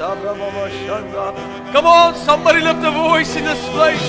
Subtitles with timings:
[0.00, 4.00] Come on, somebody lift a voice in this place.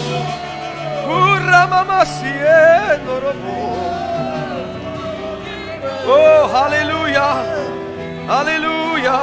[6.07, 7.43] Oh, hallelujah.
[8.25, 9.19] Hallelujah.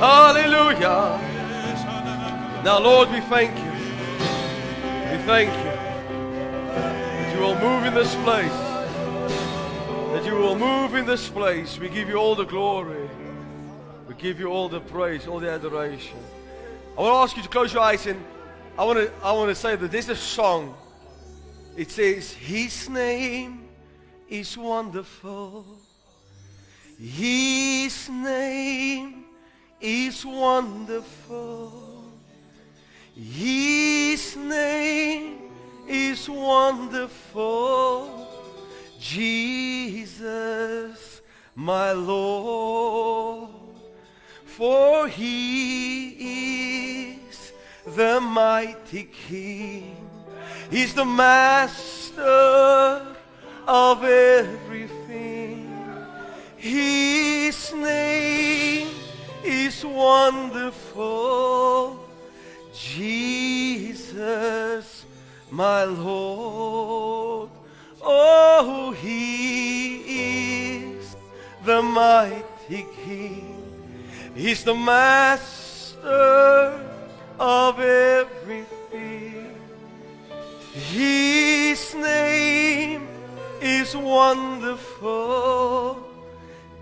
[0.00, 1.20] Hallelujah.
[2.64, 3.70] Now, Lord, we thank you.
[5.12, 5.70] We thank you
[6.74, 8.60] that you will move in this place.
[10.12, 11.78] That you will move in this place.
[11.78, 13.08] We give you all the glory.
[14.20, 16.18] Give you all the praise, all the adoration.
[16.96, 18.22] I want to ask you to close your eyes and
[18.76, 20.74] I want to, I want to say that this is a song.
[21.74, 23.66] It says, His name
[24.28, 25.64] is wonderful.
[26.98, 29.24] His name
[29.80, 32.12] is wonderful.
[33.14, 35.38] His name
[35.88, 37.48] is wonderful.
[39.00, 40.42] Jesus,
[41.54, 43.59] my Lord.
[44.60, 46.10] For he
[47.24, 47.52] is
[47.96, 49.96] the mighty King.
[50.70, 53.16] He's the master
[53.66, 55.74] of everything.
[56.58, 58.88] His name
[59.42, 61.98] is wonderful.
[62.74, 63.96] Jesus,
[65.50, 67.48] my Lord.
[68.02, 71.16] Oh, he is
[71.64, 73.49] the mighty King.
[74.34, 76.86] He's the master
[77.38, 79.54] of everything.
[80.72, 83.06] His name
[83.60, 86.02] is wonderful.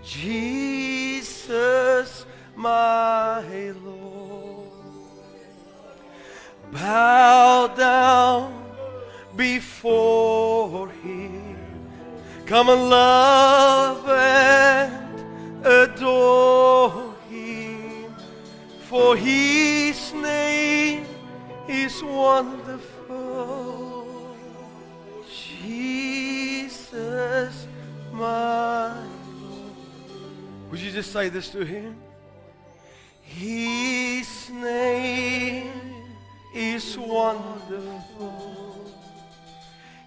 [0.03, 4.69] Jesus, my Lord.
[6.71, 8.63] Bow down
[9.35, 11.57] before Him.
[12.45, 14.68] Come and love and
[18.99, 21.05] For His name
[21.69, 24.05] is wonderful.
[25.25, 27.65] Jesus,
[28.11, 29.07] my Lord.
[30.69, 31.95] Would you just say this to Him?
[33.21, 36.03] His name
[36.53, 38.91] is wonderful.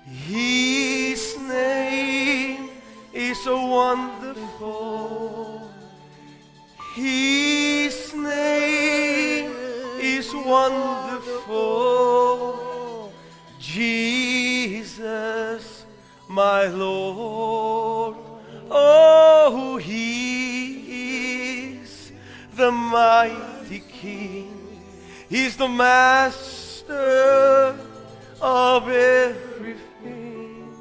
[0.04, 2.68] His name
[3.14, 5.70] is a wonderful.
[6.94, 9.52] His name
[10.00, 11.52] is wonderful.
[13.58, 15.84] Jesus,
[16.28, 18.16] my Lord.
[18.70, 22.12] Oh, He is
[22.54, 24.56] the mighty King.
[25.28, 27.76] He's the master
[28.40, 30.72] of everything.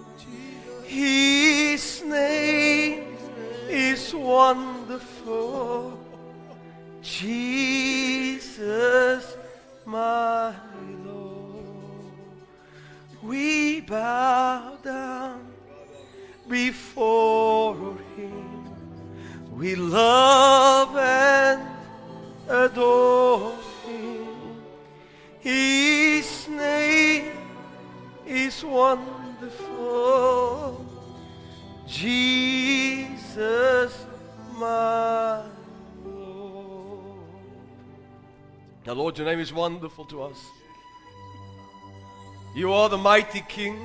[0.83, 3.17] His name
[3.69, 5.90] is wonderful.
[7.21, 9.37] Jesus,
[9.85, 10.55] my
[11.05, 11.63] Lord.
[13.21, 15.45] We bow down
[16.49, 17.75] before
[18.15, 18.71] Him.
[19.51, 21.61] We love and
[22.49, 23.55] adore
[23.85, 24.63] Him.
[25.41, 27.33] His name
[28.25, 30.83] is wonderful.
[31.85, 34.07] Jesus,
[34.57, 35.43] my
[38.85, 40.43] Now, Lord, your name is wonderful to us.
[42.55, 43.79] You are the mighty King,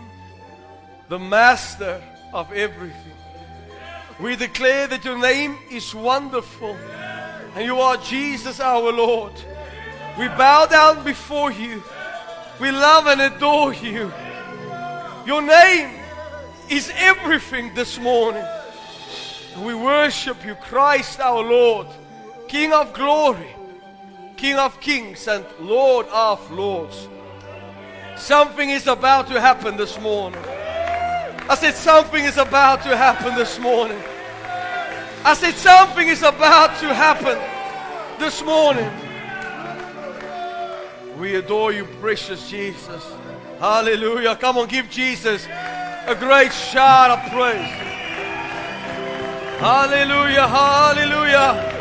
[1.08, 2.02] the master
[2.32, 3.12] of everything.
[4.18, 6.74] We declare that your name is wonderful,
[7.54, 9.32] and you are Jesus our Lord.
[10.18, 11.82] We bow down before you.
[12.58, 14.10] We love and adore you.
[15.26, 15.90] Your name
[16.70, 18.44] is everything this morning.
[19.58, 21.86] We worship you, Christ our Lord,
[22.48, 23.55] King of glory,
[24.36, 27.08] King of kings, and Lord of lords.
[28.16, 30.42] Something is about to happen this morning.
[31.48, 34.00] I said, something is about to happen this morning.
[35.24, 37.38] I said, something is about to happen
[38.18, 38.90] this morning.
[41.18, 43.04] We adore you, precious Jesus.
[43.58, 44.36] Hallelujah.
[44.36, 47.70] Come on, give Jesus a great shout of praise.
[49.58, 50.46] Hallelujah.
[50.46, 51.72] Hallelujah.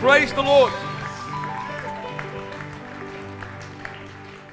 [0.00, 0.72] Praise the Lord.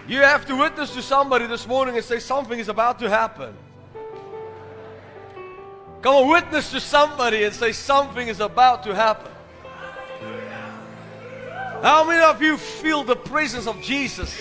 [0.07, 3.55] You have to witness to somebody this morning and say something is about to happen.
[6.01, 9.31] Come on, witness to somebody and say something is about to happen.
[11.81, 14.39] How many of you feel the presence of Jesus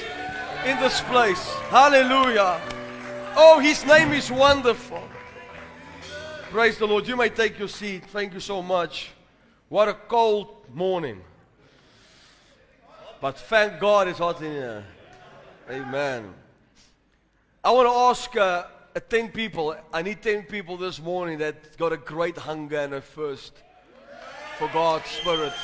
[0.66, 1.42] in this place?
[1.70, 2.60] Hallelujah.
[3.34, 5.02] Oh, his name is wonderful.
[6.50, 7.08] Praise the Lord.
[7.08, 8.04] You may take your seat.
[8.06, 9.10] Thank you so much.
[9.70, 11.22] What a cold morning.
[13.20, 14.84] But thank God it's hot in here.
[15.70, 16.34] Amen.
[17.64, 18.64] I want to ask uh,
[18.94, 19.74] uh, 10 people.
[19.94, 23.54] I need 10 people this morning that got a great hunger and a thirst
[24.58, 25.54] for God's Spirit.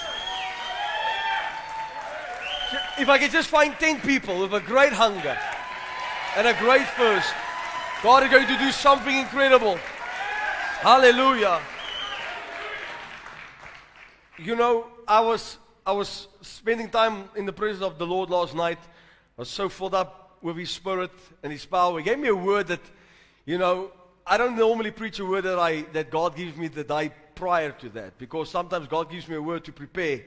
[2.99, 5.37] If I could just find 10 people with a great hunger
[6.35, 7.35] and a great thirst,
[8.03, 9.79] God is going to do something incredible.
[10.81, 11.61] Hallelujah.
[14.39, 18.55] You know, I was I was spending time in the presence of the Lord last
[18.55, 18.79] night.
[19.41, 21.99] I was so filled up with His Spirit and His power.
[21.99, 22.83] He gave me a word that,
[23.47, 23.91] you know,
[24.27, 27.71] I don't normally preach a word that I that God gives me the day prior
[27.71, 30.21] to that because sometimes God gives me a word to prepare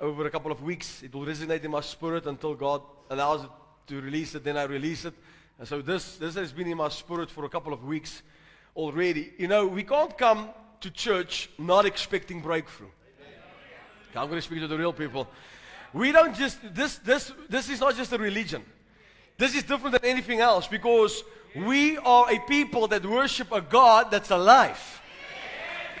[0.00, 1.00] over a couple of weeks.
[1.04, 3.50] It will resonate in my spirit until God allows it
[3.86, 4.42] to release it.
[4.42, 5.14] Then I release it.
[5.60, 8.20] And so this this has been in my spirit for a couple of weeks
[8.74, 9.32] already.
[9.38, 10.50] You know, we can't come
[10.80, 12.90] to church not expecting breakthrough.
[14.16, 15.28] I'm going to speak to the real people.
[15.92, 18.62] We don't just, this, this, this is not just a religion.
[19.38, 21.24] This is different than anything else because
[21.56, 25.00] we are a people that worship a God that's alive.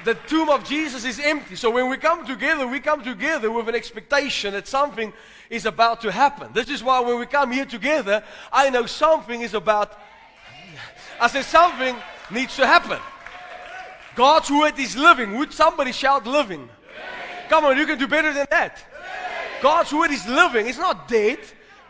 [0.04, 1.56] The tomb of Jesus is empty.
[1.56, 5.12] So when we come together, we come together with an expectation that something
[5.50, 6.52] is about to happen.
[6.54, 8.22] This is why when we come here together,
[8.52, 9.98] I know something is about,
[11.20, 11.96] I said something
[12.30, 12.98] needs to happen.
[14.14, 15.36] God's word is living.
[15.36, 16.68] Would somebody shout living?
[17.48, 18.82] Come on, you can do better than that.
[19.62, 21.38] God's word is living, it's not dead,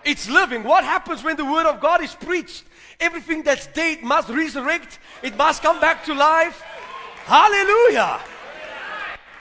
[0.05, 0.63] it's living.
[0.65, 2.65] What happens when the word of God is preached?
[2.99, 6.63] Everything that's dead must resurrect, it must come back to life.
[7.25, 8.21] Hallelujah.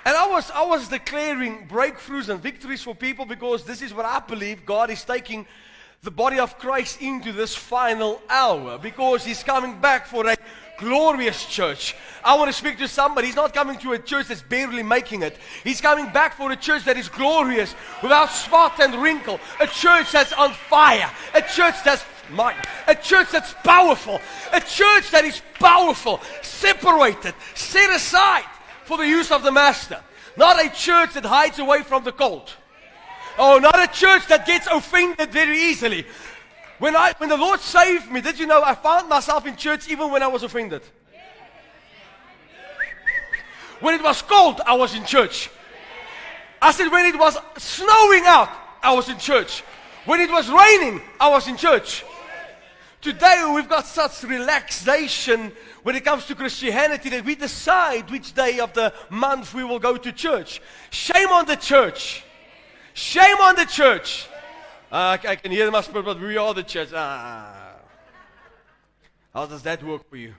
[0.05, 4.05] And I was, I was declaring breakthroughs and victories for people because this is what
[4.05, 5.45] I believe God is taking
[6.01, 10.37] the body of Christ into this final hour because He's coming back for a
[10.79, 11.95] glorious church.
[12.23, 13.27] I want to speak to somebody.
[13.27, 15.37] He's not coming to a church that's barely making it.
[15.63, 19.39] He's coming back for a church that is glorious, without spot and wrinkle.
[19.59, 21.09] A church that's on fire.
[21.33, 22.55] A church that's mine.
[22.87, 24.21] A church that's powerful.
[24.51, 28.45] A church that is powerful, separated, set aside
[28.85, 30.01] for the use of the Master.
[30.37, 32.51] Not a church that hides away from the cold.
[33.37, 36.05] Oh, not a church that gets offended very easily.
[36.79, 39.89] When, I, when the Lord saved me, did you know I found myself in church
[39.89, 40.81] even when I was offended?
[43.81, 45.49] When it was cold, I was in church.
[46.61, 48.49] I said, when it was snowing out,
[48.81, 49.61] I was in church.
[50.05, 52.03] When it was raining, I was in church.
[53.01, 55.51] Today, we've got such relaxation
[55.83, 59.79] when it comes to Christianity that we decide which day of the month we will
[59.79, 60.61] go to church.
[60.91, 62.23] Shame on the church.
[62.93, 64.28] Shame on the church.
[64.91, 66.89] Uh, I can hear my spirit, but we are the church.
[66.95, 67.75] Ah.
[69.31, 70.33] How does that work for you?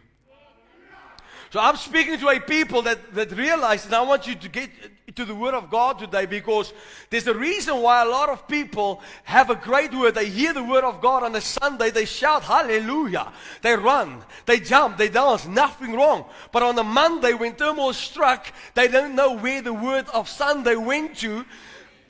[1.50, 4.70] So I'm speaking to a people that, that realize, and I want you to get
[5.14, 6.72] to the Word of God today because
[7.10, 10.14] there's a reason why a lot of people have a great word.
[10.16, 13.32] They hear the Word of God on a Sunday, they shout hallelujah.
[13.62, 16.24] They run, they jump, they dance, nothing wrong.
[16.50, 20.74] But on a Monday, when turmoil struck, they don't know where the Word of Sunday
[20.74, 21.44] went to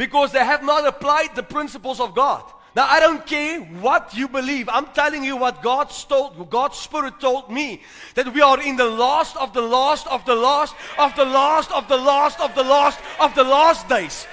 [0.00, 2.42] because they have not applied the principles of God.
[2.74, 4.66] Now, I don't care what you believe.
[4.70, 7.82] I'm telling you what God's told, God's Spirit told me.
[8.14, 11.70] That we are in the last of the last of the last of the last
[11.70, 14.26] of the last of the last of the last days.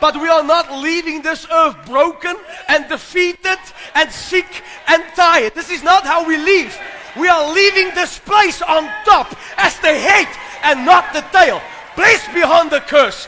[0.00, 2.36] But we are not leaving this earth broken
[2.68, 3.58] and defeated
[3.96, 5.56] and sick and tired.
[5.56, 6.78] This is not how we leave.
[7.18, 10.28] We are leaving this place on top as the head
[10.62, 11.60] and not the tail.
[11.96, 13.26] Blessed beyond the curse.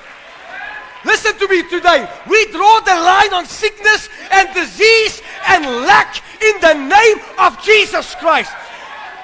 [1.06, 2.08] Listen to me today.
[2.28, 8.14] We draw the line on sickness and disease and lack in the name of Jesus
[8.16, 8.50] Christ.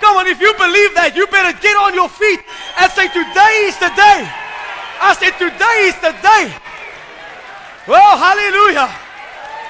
[0.00, 2.40] Come on, if you believe that, you better get on your feet
[2.78, 4.22] and say, Today is the day.
[5.02, 6.54] I said, Today is the day.
[7.86, 8.86] Well, hallelujah.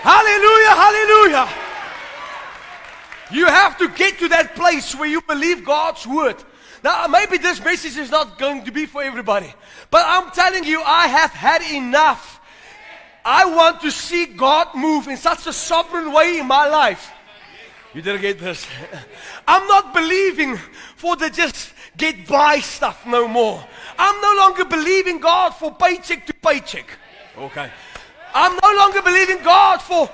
[0.04, 1.46] Hallelujah, hallelujah.
[3.30, 6.36] You have to get to that place where you believe God's word.
[6.82, 9.52] Now, maybe this message is not going to be for everybody,
[9.90, 12.40] but I'm telling you, I have had enough.
[13.24, 17.12] I want to see God move in such a sovereign way in my life.
[17.94, 18.66] You didn't get this.
[19.46, 20.56] I'm not believing
[20.96, 23.64] for the just get by stuff no more.
[23.98, 26.86] I'm no longer believing God for paycheck to paycheck.
[27.38, 27.70] Okay.
[28.34, 30.10] I'm no longer believing God for,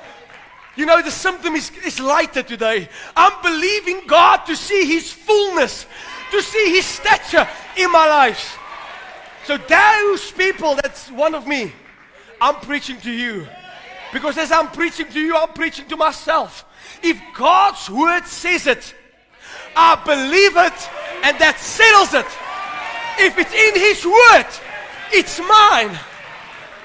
[0.77, 2.89] you know, the symptom is, is lighter today.
[3.17, 5.87] I'm believing God to see His fullness
[6.31, 8.59] to see his stature in my life.
[9.45, 11.73] So those people, that's one of me.
[12.41, 13.47] I'm preaching to you.
[14.13, 16.65] Because as I'm preaching to you, I'm preaching to myself.
[17.03, 18.95] If God's word says it,
[19.77, 20.91] I believe it,
[21.23, 22.27] and that settles it.
[23.21, 24.47] If it's in His word,
[25.13, 25.99] it's mine.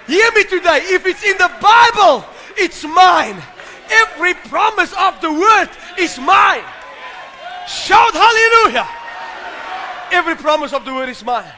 [0.07, 0.79] Hear me today.
[0.93, 2.25] If it's in the Bible,
[2.57, 3.41] it's mine.
[3.89, 6.63] Every promise of the word is mine.
[7.67, 8.88] Shout hallelujah.
[10.13, 11.51] Every promise of the word is mine.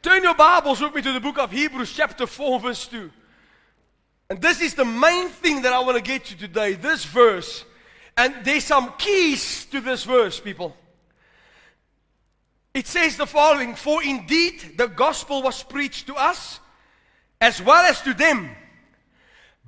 [0.00, 3.10] Turn your Bibles with me to the book of Hebrews, chapter 4, verse 2.
[4.30, 7.64] And this is the main thing that I want to get to today this verse.
[8.16, 10.76] And there's some keys to this verse, people.
[12.72, 16.60] It says the following For indeed the gospel was preached to us
[17.40, 18.50] as well as to them.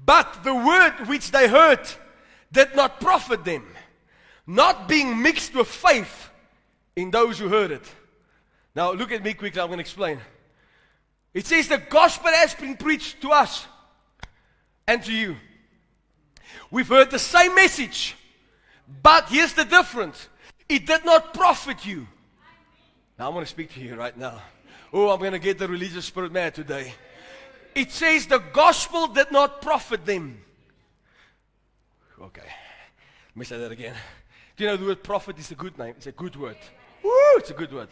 [0.07, 1.81] But the word which they heard
[2.53, 3.67] did not profit them,
[4.47, 6.28] not being mixed with faith
[6.99, 7.85] in those who heard it.
[8.75, 10.19] Now, look at me quickly, I'm going to explain.
[11.33, 13.67] It says the gospel has been preached to us
[14.87, 15.37] and to you.
[16.71, 18.17] We've heard the same message,
[19.03, 20.29] but here's the difference
[20.69, 22.07] it did not profit you.
[23.19, 24.41] Now, I'm going to speak to you right now.
[24.93, 26.95] Oh, I'm going to get the religious spirit mad today.
[27.75, 30.41] It says the gospel did not profit them.
[32.21, 33.95] Okay, let me say that again.
[34.57, 35.95] Do you know the word profit is a good name?
[35.97, 36.57] It's a good word.
[37.29, 37.89] Woo, it's a good word.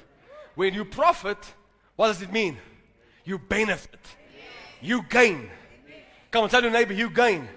[0.55, 1.39] When you profit,
[1.97, 2.59] what does it mean?
[3.25, 4.01] You benefit.
[4.81, 5.51] You gain.
[6.31, 7.49] Come on, tell your neighbor, you gain.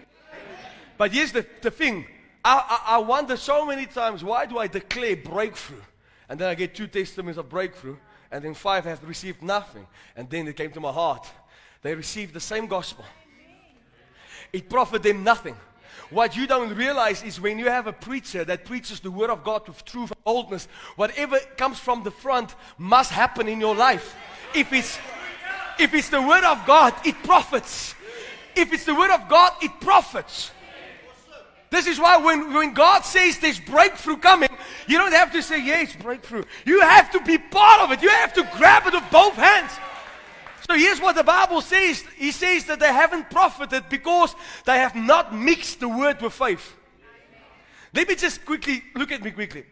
[0.98, 2.06] But here's the, the thing.
[2.44, 5.82] I, I, I wonder so many times, why do I declare breakthrough?
[6.28, 7.98] And then I get two testimonies of breakthrough,
[8.32, 9.88] and then five have received nothing.
[10.16, 11.28] And then it came to my heart.
[11.82, 13.06] They received the same gospel.
[14.52, 15.56] It profited them nothing.
[16.10, 19.44] What you don't realize is when you have a preacher that preaches the word of
[19.44, 24.16] God with truth and boldness, whatever comes from the front must happen in your life.
[24.56, 24.98] If it's
[25.80, 27.96] if it's the word of God, it profits.
[28.56, 30.52] If it's the word of God, it profits.
[31.70, 34.50] This is why when, when God says there's breakthrough coming,
[34.88, 36.44] you don't have to say, yeah, it's breakthrough.
[36.66, 38.02] You have to be part of it.
[38.02, 39.72] You have to grab it with both hands.
[40.68, 42.04] So here's what the Bible says.
[42.18, 44.36] He says that they haven't profited because
[44.66, 46.76] they have not mixed the word with faith.
[47.94, 49.66] Let me just quickly look at me quickly.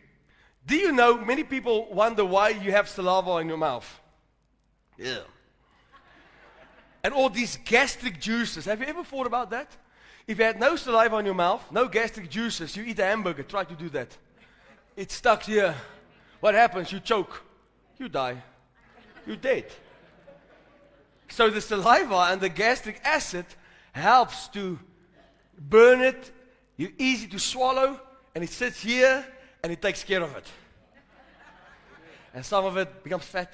[0.65, 4.01] Do you know many people wonder why you have saliva in your mouth?
[4.97, 5.19] Yeah.
[7.03, 8.65] And all these gastric juices.
[8.65, 9.71] Have you ever thought about that?
[10.27, 13.43] If you had no saliva in your mouth, no gastric juices, you eat a hamburger,
[13.43, 14.17] try to do that.
[14.95, 15.73] It's stuck here.
[16.41, 16.91] What happens?
[16.91, 17.43] You choke.
[17.97, 18.41] You die.
[19.25, 19.65] You're dead.
[21.29, 23.45] So the saliva and the gastric acid
[23.91, 24.79] helps to
[25.57, 26.31] burn it.
[26.77, 27.99] You're easy to swallow,
[28.35, 29.25] and it sits here
[29.63, 30.45] and it takes care of it.
[32.33, 33.53] And some of it becomes fat.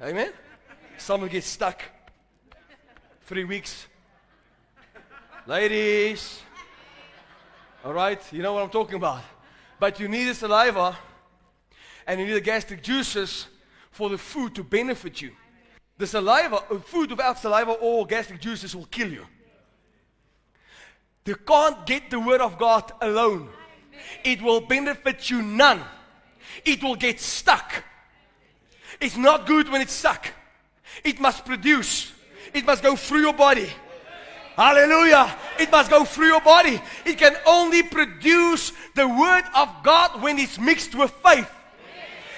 [0.00, 0.32] Amen?
[0.98, 1.82] Some of it gets stuck.
[3.26, 3.86] Three weeks.
[5.46, 6.40] Ladies.
[7.84, 8.20] All right?
[8.32, 9.22] You know what I'm talking about.
[9.78, 10.96] But you need the saliva
[12.06, 13.46] and you need the gastric juices
[13.92, 15.30] for the food to benefit you.
[15.98, 19.26] The saliva, uh, food without saliva or gastric juices will kill you.
[21.24, 23.48] You can't get the word of God alone.
[24.24, 25.80] It will benefit you none.
[26.64, 27.84] It will get stuck.
[29.00, 30.26] It's not good when it's stuck.
[31.04, 32.12] It must produce.
[32.52, 33.68] It must go through your body.
[34.56, 35.34] Hallelujah.
[35.58, 36.80] It must go through your body.
[37.04, 41.50] It can only produce the word of God when it's mixed with faith.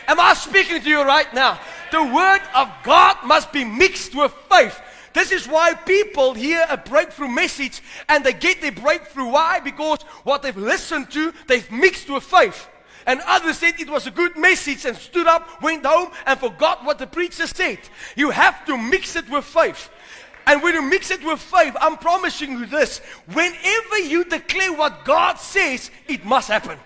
[0.06, 1.58] Am I speaking to you right now?
[1.92, 4.80] The word of God must be mixed with faith.
[5.12, 9.28] This is why people hear a breakthrough message and they get their breakthrough.
[9.28, 9.60] Why?
[9.60, 12.68] Because what they've listened to, they've mixed with faith.
[13.06, 16.84] And others said it was a good message and stood up, went home, and forgot
[16.84, 17.78] what the preacher said.
[18.16, 19.90] You have to mix it with faith.
[20.46, 22.98] And when you mix it with faith, I'm promising you this
[23.32, 26.78] whenever you declare what God says, it must happen.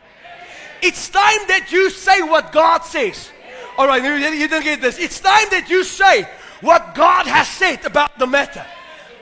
[0.82, 3.30] It's time that you say what God says.
[3.76, 4.18] All right, you,
[4.48, 4.98] didn't get this.
[4.98, 6.26] It's time that you say
[6.60, 8.64] what God has said about the matter.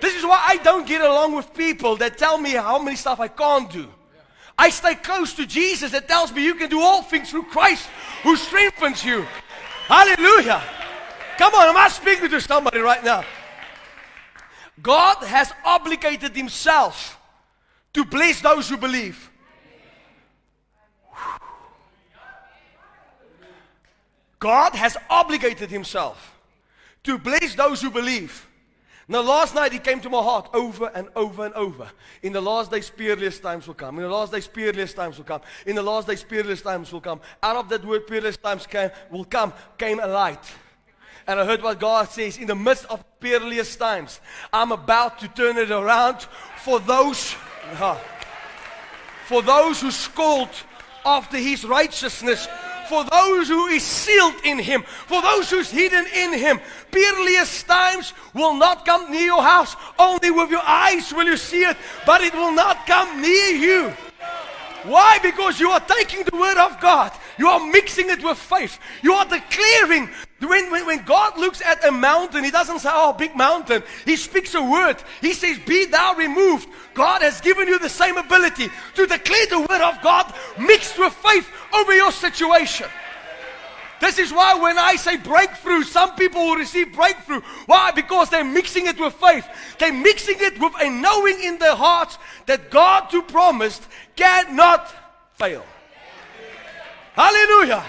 [0.00, 3.20] This is why I don't get along with people that tell me how many stuff
[3.20, 3.88] I can't do.
[4.58, 7.88] I stay close to Jesus that tells me you can do all things through Christ
[8.22, 9.26] who strengthens you.
[9.86, 10.62] Hallelujah.
[11.36, 13.24] Come on, am I speaking to somebody right now?
[14.82, 17.18] God has obligated Himself
[17.92, 19.30] to bless those who believe.
[24.38, 26.34] God has obligated himself
[27.04, 28.46] to bless those who believe.
[29.08, 31.88] Now, last night he came to my heart over and over and over.
[32.22, 33.96] In the last days, peerless times will come.
[33.98, 35.42] In the last days, peerless times will come.
[35.64, 37.20] In the last days, peerless times will come.
[37.40, 40.44] Out of that word, peerless times came, will come, came a light.
[41.28, 44.20] And I heard what God says in the midst of peerless times,
[44.52, 46.22] I'm about to turn it around
[46.64, 47.36] for those,
[49.26, 50.50] for those who scold
[51.04, 52.48] after his righteousness
[52.88, 56.60] for those who is sealed in him, for those who's hidden in him.
[56.90, 59.76] Peerless times will not come near your house.
[59.98, 63.92] Only with your eyes will you see it, but it will not come near you.
[64.86, 65.18] Why?
[65.22, 67.12] Because you are taking the word of God.
[67.38, 68.78] You are mixing it with faith.
[69.02, 70.08] You are declaring.
[70.38, 73.82] When, when, when God looks at a mountain, He doesn't say, Oh, big mountain.
[74.04, 74.96] He speaks a word.
[75.20, 76.68] He says, Be thou removed.
[76.94, 81.12] God has given you the same ability to declare the word of God mixed with
[81.14, 82.88] faith over your situation.
[84.00, 87.40] This is why when I say breakthrough, some people will receive breakthrough.
[87.66, 87.92] Why?
[87.92, 89.46] Because they're mixing it with faith.
[89.78, 93.82] They're mixing it with a knowing in their hearts that God who promised
[94.14, 94.92] cannot
[95.34, 95.64] fail.
[97.14, 97.84] Hallelujah.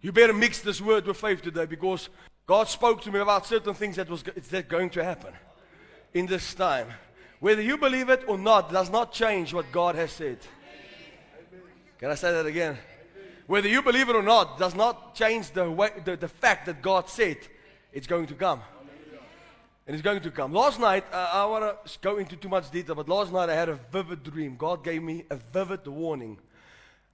[0.00, 2.10] You better mix this word with faith today because
[2.46, 5.32] God spoke to me about certain things that was that going to happen
[6.12, 6.88] in this time.
[7.40, 10.38] Whether you believe it or not does not change what God has said.
[12.04, 12.76] Can I say that again?
[13.46, 16.82] Whether you believe it or not does not change the, way, the, the fact that
[16.82, 17.38] God said
[17.94, 18.60] it's going to come.
[19.86, 20.52] And it's going to come.
[20.52, 23.54] Last night, uh, I want to go into too much detail, but last night I
[23.54, 24.56] had a vivid dream.
[24.56, 26.36] God gave me a vivid warning.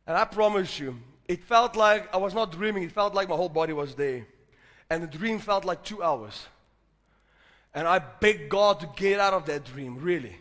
[0.08, 3.36] And I promise you, it felt like I was not dreaming, it felt like my
[3.36, 4.26] whole body was there.
[4.90, 6.48] And the dream felt like two hours.
[7.72, 10.34] And I begged God to get out of that dream, really.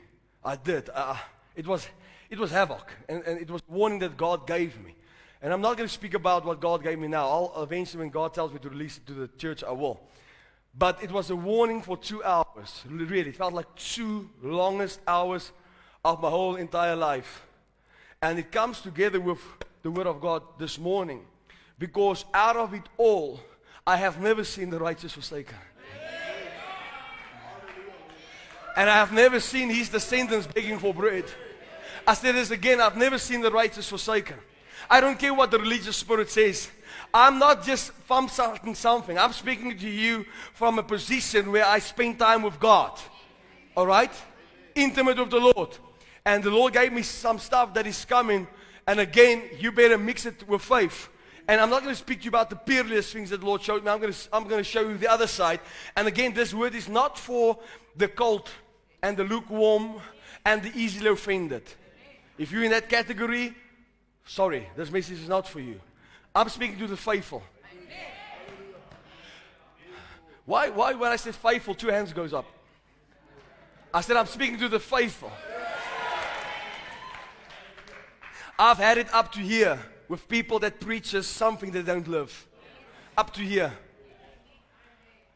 [0.43, 0.89] I did.
[0.91, 1.17] Uh,
[1.55, 1.87] it, was,
[2.29, 4.95] it was havoc, and, and it was a warning that God gave me.
[5.41, 7.27] And I'm not going to speak about what God gave me now.
[7.27, 9.99] I'll eventually, when God tells me to release it to the church, I will.
[10.77, 12.83] But it was a warning for two hours.
[12.87, 15.51] Really, it felt like two longest hours
[16.03, 17.45] of my whole entire life.
[18.21, 19.39] And it comes together with
[19.81, 21.25] the Word of God this morning.
[21.77, 23.39] Because out of it all,
[23.87, 25.57] I have never seen the righteous forsaken.
[28.75, 31.25] And I have never seen his descendants begging for bread.
[32.09, 34.35] I said this again I've never seen the righteous forsaken.
[34.89, 36.67] I don't care what the religious spirit says.
[37.13, 39.15] I'm not just from something.
[39.15, 40.25] I'm speaking to you
[40.55, 42.99] from a position where I spend time with God.
[43.77, 44.11] All right?
[44.73, 45.77] Intimate with the Lord.
[46.25, 48.47] And the Lord gave me some stuff that is coming.
[48.87, 51.09] And again, you better mix it with faith.
[51.47, 53.61] And I'm not going to speak to you about the peerless things that the Lord
[53.61, 53.91] showed me.
[53.91, 55.59] I'm going, to, I'm going to show you the other side.
[55.95, 57.59] And again, this word is not for
[57.95, 58.49] the cold
[59.03, 60.01] and the lukewarm
[60.43, 61.61] and the easily offended.
[62.39, 63.53] If you're in that category,
[64.25, 65.79] sorry, this message is not for you.
[66.33, 67.43] I'm speaking to the faithful.
[70.45, 72.45] Why, why when I say faithful, two hands goes up?
[73.93, 75.31] I said I'm speaking to the faithful.
[78.57, 82.47] I've had it up to here with people that preaches something they don't live.
[83.17, 83.73] Up to here.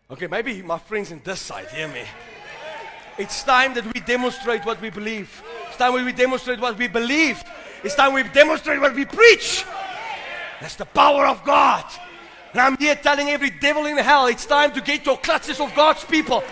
[0.09, 2.03] Okay, maybe my friends in this side hear me.
[3.17, 5.43] It's time that we demonstrate what we believe.
[5.73, 7.43] It's time we demonstrate what we believe.
[7.83, 9.65] It's time we demonstrate what we preach.
[10.62, 11.83] That's the power of God.
[12.51, 15.73] And I'm here telling every devil in hell it's time to get your clutches of
[15.73, 16.43] God's people.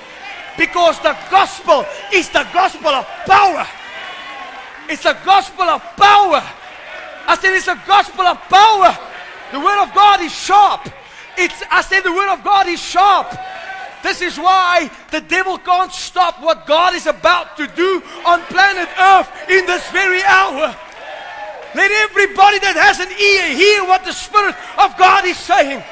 [0.57, 3.67] Because the gospel is the gospel of power.
[4.89, 6.41] It's a gospel of power.
[7.27, 8.97] I said it's a gospel of power.
[9.51, 10.89] The word of God is sharp.
[11.37, 13.37] It's I said the word of God is sharp.
[14.03, 18.89] This is why the devil can't stop what God is about to do on planet
[18.99, 20.75] Earth in this very hour.
[21.73, 25.83] Let everybody that has an ear hear what the Spirit of God is saying.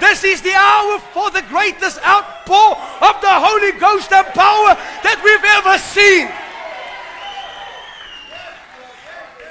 [0.00, 5.20] This is the hour for the greatest outpour of the Holy Ghost and power that
[5.24, 6.28] we've ever seen.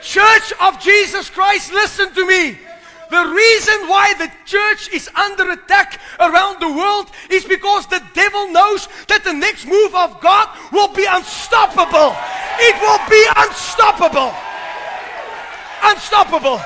[0.01, 2.59] Church of Jesus Christ, listen to me.
[3.09, 8.51] The reason why the church is under attack around the world is because the devil
[8.51, 12.15] knows that the next move of God will be unstoppable.
[12.57, 14.33] It will be unstoppable
[15.85, 16.59] unstoppable.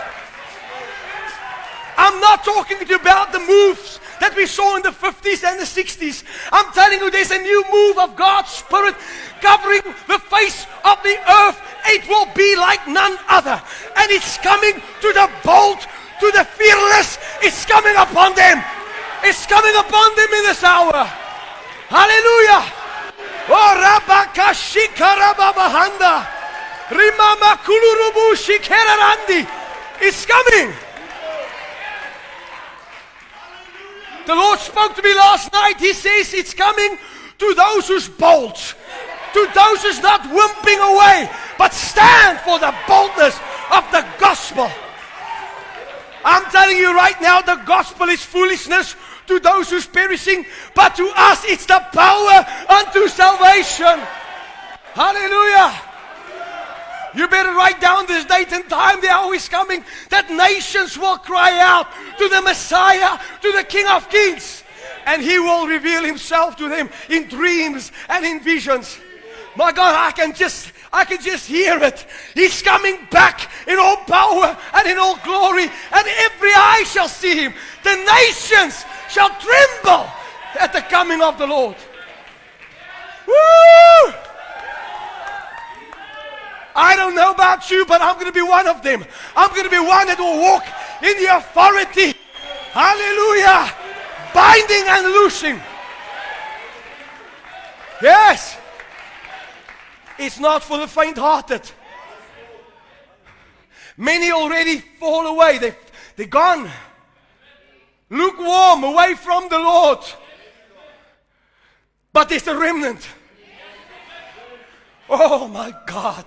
[1.98, 6.24] I'm not talking about the moves that we saw in the 50s and the 60s.
[6.52, 8.96] I'm telling you, there's a new move of God's Spirit
[9.42, 11.60] covering the face of the earth.
[11.88, 13.62] It will be like none other.
[13.98, 15.80] And it's coming to the bold,
[16.20, 17.18] to the fearless.
[17.42, 18.64] It's coming upon them.
[19.24, 21.04] It's coming upon them in this hour.
[21.90, 22.64] Hallelujah.
[23.52, 23.74] Oh,
[26.90, 29.48] Rimama kulurubu shikerarandi
[30.02, 30.74] It's coming.
[34.26, 35.80] The Lord spoke to me last night.
[35.80, 36.98] He says it's coming
[37.40, 38.56] to those who's bold,
[39.34, 43.40] to those who's not wimping away, but stand for the boldness
[43.72, 44.70] of the gospel.
[46.24, 48.96] I'm telling you right now, the gospel is foolishness
[49.28, 54.00] to those who's perishing, but to us it's the power unto salvation.
[54.94, 55.82] Hallelujah.
[57.16, 59.02] You better write down this date and time.
[59.02, 63.88] The hour is coming that nations will cry out to the Messiah, to the King
[63.88, 64.64] of Kings.
[65.06, 69.00] And he will reveal himself to them in dreams and in visions.
[69.56, 72.06] My God, I can just I can just hear it.
[72.34, 77.36] He's coming back in all power and in all glory, and every eye shall see
[77.36, 77.54] him.
[77.84, 80.10] The nations shall tremble
[80.60, 81.76] at the coming of the Lord.
[83.28, 84.14] Woo!
[86.76, 89.04] I don't know about you, but I'm going to be one of them.
[89.36, 90.66] I'm going to be one that will walk
[91.04, 92.18] in the authority.
[92.72, 93.74] Hallelujah.
[94.34, 95.60] Binding and loosing.
[98.02, 98.59] Yes.
[100.20, 101.62] It's not for the faint hearted.
[103.96, 105.58] Many already fall away.
[105.58, 105.76] They,
[106.16, 106.70] they're gone.
[108.10, 110.00] Lukewarm, away from the Lord.
[112.12, 113.08] But there's a remnant.
[115.10, 116.26] Oh my God.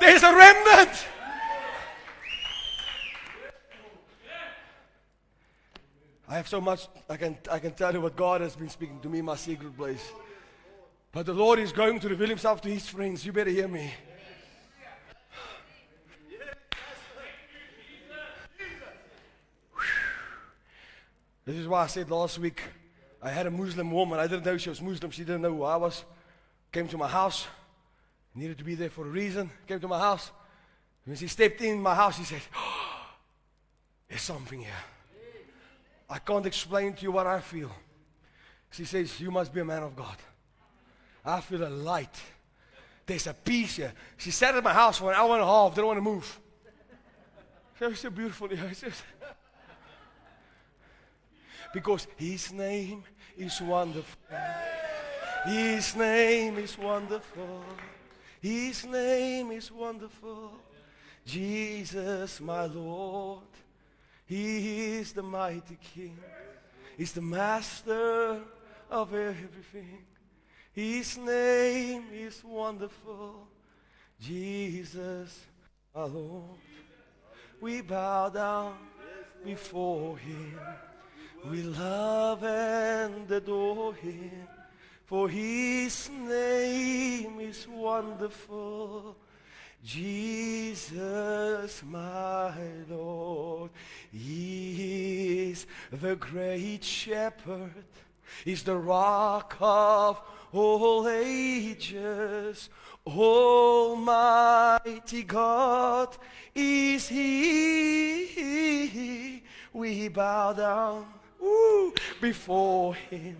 [0.00, 1.06] There's a remnant.
[6.28, 8.98] I have so much, I can, I can tell you what God has been speaking
[9.00, 10.12] to me in my secret place.
[11.14, 13.24] But the Lord is going to reveal himself to his friends.
[13.24, 13.94] You better hear me.
[21.44, 22.62] This is why I said last week
[23.22, 24.18] I had a Muslim woman.
[24.18, 25.12] I didn't know she was Muslim.
[25.12, 26.04] She didn't know who I was.
[26.72, 27.46] Came to my house.
[28.34, 29.50] Needed to be there for a reason.
[29.68, 30.32] Came to my house.
[31.04, 33.06] When she stepped in my house, she said, oh,
[34.08, 34.82] There's something here.
[36.10, 37.70] I can't explain to you what I feel.
[38.72, 40.16] She says, You must be a man of God.
[41.24, 42.20] I feel a light.
[43.06, 43.92] There's a peace here.
[44.16, 46.40] She sat at my house for an hour and a half, didn't want to move.
[47.80, 48.48] Was so beautiful.
[51.72, 53.04] Because his name
[53.36, 54.26] is wonderful.
[55.44, 57.64] His name is wonderful.
[58.40, 60.52] His name is wonderful.
[61.26, 63.42] Jesus, my Lord.
[64.26, 66.16] He is the mighty King.
[66.96, 68.40] He's the master
[68.90, 70.04] of everything.
[70.74, 73.46] His name is wonderful.
[74.20, 75.46] Jesus,
[75.94, 76.58] our Lord.
[77.60, 78.74] We bow down
[79.44, 80.58] before him.
[81.48, 84.48] We love and adore him.
[85.04, 89.16] For his name is wonderful.
[89.84, 92.52] Jesus, my
[92.88, 93.70] Lord,
[94.10, 97.84] he is the great shepherd,
[98.44, 100.20] is the rock of
[100.56, 102.68] all ages.
[103.06, 104.22] Almighty
[105.24, 106.16] God
[106.54, 108.24] is He.
[109.72, 111.06] We bow down
[111.42, 113.36] ooh, before Him.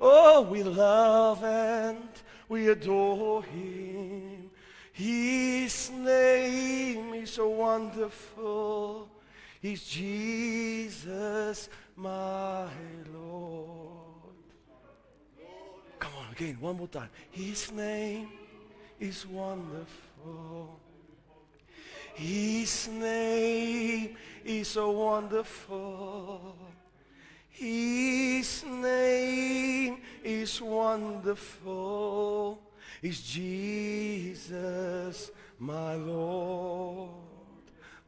[0.00, 2.08] Oh, we love and
[2.48, 4.50] we adore Him.
[4.92, 9.08] His name is so wonderful.
[9.60, 12.68] He's Jesus, my
[13.12, 13.81] Lord.
[16.32, 17.10] Again, one more time.
[17.30, 18.28] His name
[18.98, 20.80] is wonderful.
[22.14, 26.56] His name is so wonderful.
[27.50, 32.62] His name is wonderful.
[33.02, 37.10] Is Jesus my Lord?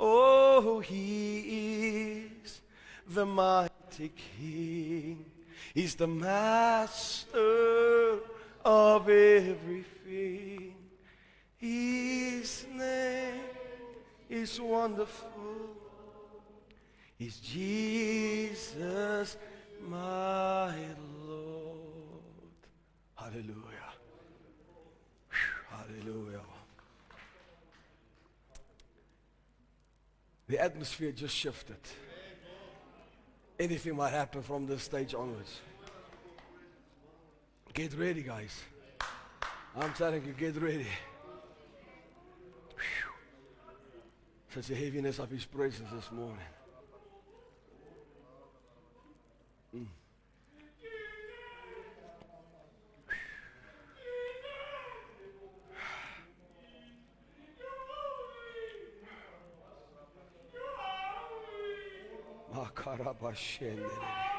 [0.01, 2.63] Oh, he is
[3.07, 5.27] the mighty King.
[5.75, 7.54] He's the master
[8.65, 10.75] of everything.
[11.57, 13.41] His name
[14.29, 15.29] is wonderful.
[17.19, 19.37] Is Jesus
[19.87, 20.75] my
[21.27, 21.79] Lord?
[23.15, 23.93] Hallelujah.
[25.71, 26.41] Hallelujah.
[30.49, 31.79] The atmosphere just shifted
[33.59, 35.61] anything might happen from this stage onwards.
[37.75, 38.63] Get ready, guys.
[39.75, 40.87] I'm telling you, get ready.
[42.77, 43.11] Whew.
[44.55, 46.39] Such a heaviness of His presence this morning.
[49.75, 49.87] Mm.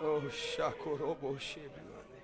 [0.00, 2.22] Oh, Shakorobo Shebiwane.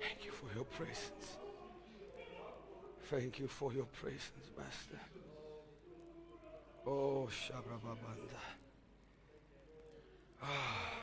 [0.00, 1.38] Thank you for your presence.
[3.08, 4.98] Thank you for your presence, Master.
[6.84, 8.40] Oh, Shabrababanda.
[10.42, 11.02] Ah.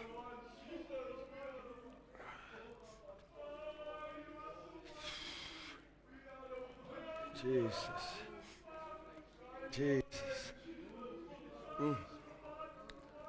[7.42, 8.29] Jesus.
[9.80, 10.52] Jesus.
[11.80, 11.96] Mm.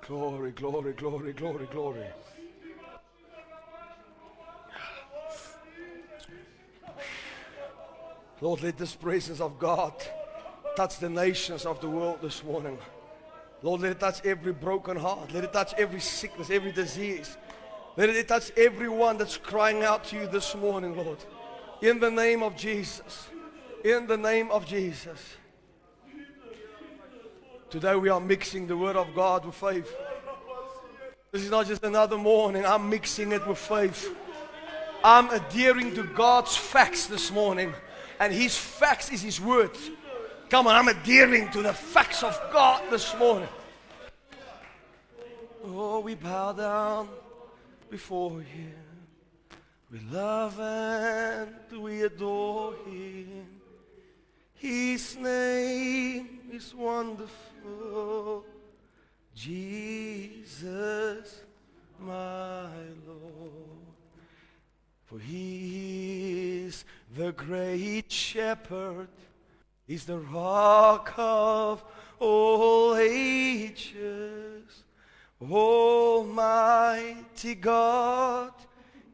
[0.05, 2.07] Glory, glory, glory, glory, glory.
[8.41, 9.93] Lord, let this presence of God
[10.75, 12.79] touch the nations of the world this morning.
[13.63, 15.33] Lord, let it touch every broken heart.
[15.33, 17.37] Let it touch every sickness, every disease.
[17.97, 21.19] Let it touch everyone that's crying out to you this morning, Lord.
[21.81, 23.29] In the name of Jesus.
[23.85, 25.37] In the name of Jesus.
[27.71, 29.95] Today we are mixing the word of God with faith.
[31.31, 32.67] This is not just another morning.
[32.67, 34.13] I'm mixing it with faith.
[35.05, 37.73] I'm adhering to God's facts this morning.
[38.19, 39.71] And His facts is His word.
[40.49, 43.49] Come on, I'm adhering to the facts of God this morning.
[45.65, 47.09] Oh, we bow down
[47.89, 48.75] before Him.
[49.93, 53.60] We love and we adore Him.
[54.61, 58.45] His name is wonderful.
[59.35, 61.41] Jesus,
[61.99, 62.67] my
[63.07, 63.95] Lord.
[65.07, 66.85] For He is
[67.17, 69.09] the great shepherd.
[69.89, 71.83] is the rock of
[72.19, 74.85] all ages.
[75.41, 78.53] Almighty God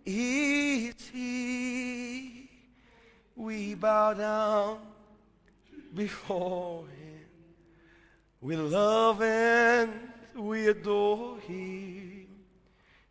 [0.04, 2.50] is He.
[3.36, 4.95] We bow down
[5.96, 7.26] before Him.
[8.40, 9.92] We love and
[10.36, 12.28] we adore Him.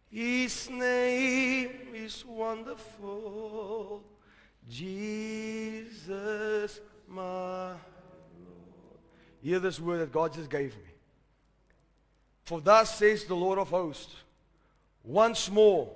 [0.10, 4.04] His name is wonderful.
[4.70, 7.80] Jesus, my Lord.
[9.42, 10.84] Hear this word that God just gave me.
[12.46, 14.16] For thus says the Lord of hosts,
[15.04, 15.92] once more,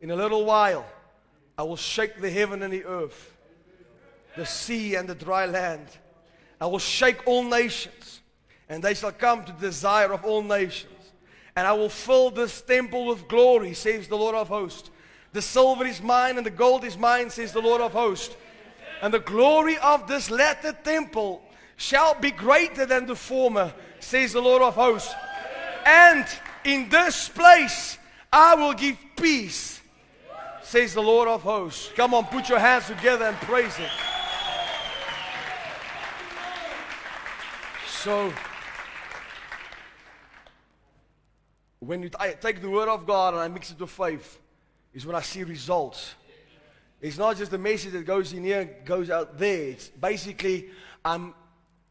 [0.00, 0.84] in a little while,
[1.56, 3.36] I will shake the heaven and the earth,
[4.36, 5.86] the sea and the dry land.
[6.60, 8.20] I will shake all nations,
[8.68, 10.92] and they shall come to the desire of all nations.
[11.54, 14.90] And I will fill this temple with glory, says the Lord of hosts.
[15.32, 18.34] The silver is mine and the gold is mine, says the Lord of hosts.
[19.02, 21.42] And the glory of this latter temple
[21.76, 25.12] shall be greater than the former, says the Lord of hosts.
[25.84, 26.26] And
[26.64, 27.98] in this place
[28.32, 29.80] I will give peace,
[30.62, 31.90] says the Lord of hosts.
[31.94, 33.90] Come on, put your hands together and praise Him.
[38.06, 38.32] So,
[41.80, 44.38] when you take the word of God and I mix it with faith,
[44.94, 46.14] is when I see results.
[47.00, 49.70] It's not just the message that goes in here, goes out there.
[49.70, 50.68] It's basically
[51.04, 51.34] I'm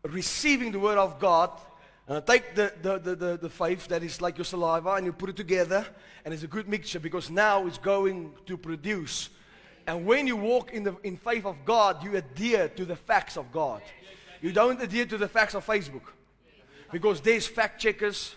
[0.04, 1.52] receiving the word of God
[2.08, 5.06] and I take the, the, the, the, the faith that is like your saliva and
[5.06, 5.86] you put it together
[6.24, 9.32] and it's a good mixture because now it's going to produce.
[9.86, 13.36] And when you walk in the in faith of God, you adhere to the facts
[13.36, 13.82] of God.
[14.46, 16.04] You don't adhere to the facts of Facebook.
[16.92, 18.36] Because there's fact checkers.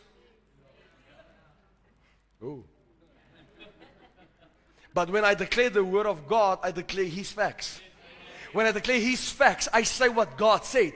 [4.94, 7.82] But when I declare the word of God, I declare his facts.
[8.54, 10.94] When I declare his facts, I say what God said.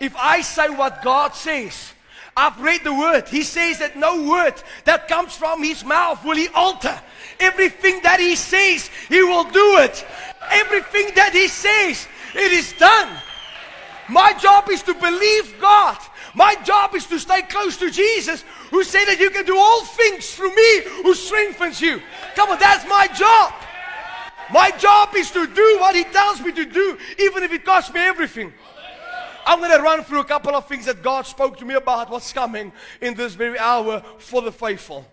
[0.00, 1.92] If I say what God says,
[2.36, 3.28] I've read the word.
[3.28, 7.00] He says that no word that comes from his mouth will he alter.
[7.38, 10.04] Everything that he says, he will do it.
[10.50, 13.08] Everything that he says, it is done.
[14.08, 15.98] My job is to believe God.
[16.34, 19.84] My job is to stay close to Jesus, who said that you can do all
[19.84, 22.00] things through me who strengthens you.
[22.34, 23.52] Come on, that's my job.
[24.52, 27.92] My job is to do what He tells me to do, even if it costs
[27.92, 28.52] me everything.
[29.46, 32.10] I'm going to run through a couple of things that God spoke to me about
[32.10, 35.06] what's coming in this very hour for the faithful.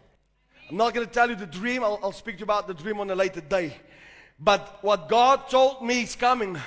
[0.70, 2.74] I'm not going to tell you the dream, I'll, I'll speak to you about the
[2.74, 3.78] dream on a later day.
[4.40, 6.60] But what God told me is coming.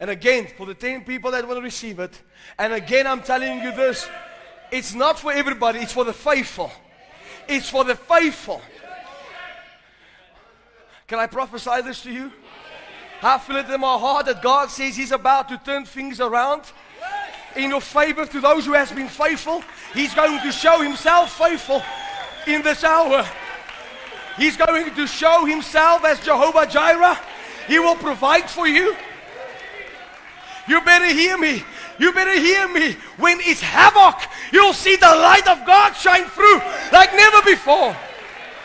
[0.00, 2.18] And again, for the 10 people that want to receive it,
[2.58, 4.08] and again, I'm telling you this
[4.72, 6.72] it's not for everybody, it's for the faithful.
[7.46, 8.62] It's for the faithful.
[11.06, 12.32] Can I prophesy this to you?
[13.22, 16.62] I feel it in my heart that God says He's about to turn things around
[17.56, 19.62] in your favor to those who has been faithful.
[19.92, 21.82] He's going to show Himself faithful
[22.46, 23.28] in this hour.
[24.36, 27.18] He's going to show Himself as Jehovah Jireh.
[27.66, 28.96] He will provide for you.
[30.70, 31.64] You better hear me.
[31.98, 32.92] You better hear me.
[33.16, 36.58] When it's havoc, you'll see the light of God shine through
[36.92, 37.96] like never before.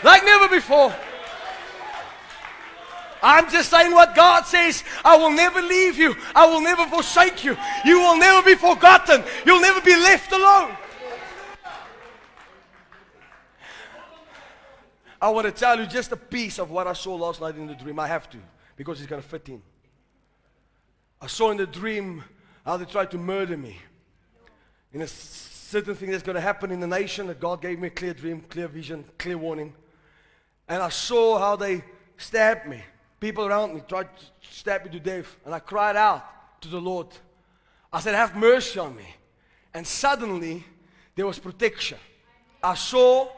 [0.03, 0.93] Like never before.
[3.23, 4.83] I'm just saying what God says.
[5.03, 6.15] I will never leave you.
[6.35, 7.57] I will never forsake you.
[7.83, 9.23] You will never be forgotten.
[9.43, 10.77] You'll never be left alone.
[15.19, 17.65] I want to tell you just a piece of what I saw last night in
[17.65, 17.97] the dream.
[17.97, 18.37] I have to
[18.75, 19.63] because it's going to fit in.
[21.21, 22.23] I saw in the dream
[22.65, 23.77] how they tried to murder me.
[24.93, 27.87] In a certain thing that's going to happen in the nation that God gave me
[27.87, 29.73] a clear dream, clear vision, clear warning.
[30.67, 31.83] And I saw how they
[32.17, 32.81] stabbed me.
[33.19, 35.35] People around me tried to stab me to death.
[35.45, 37.07] And I cried out to the Lord.
[37.91, 39.15] I said, Have mercy on me.
[39.73, 40.63] And suddenly,
[41.15, 41.97] there was protection.
[42.63, 43.29] I saw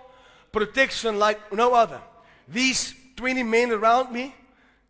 [0.51, 2.01] protection like no other.
[2.47, 4.33] These 20 men around me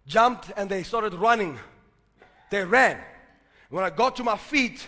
[0.05, 1.57] jumped and they started running.
[2.49, 2.97] They ran.
[3.69, 4.87] When I got to my feet,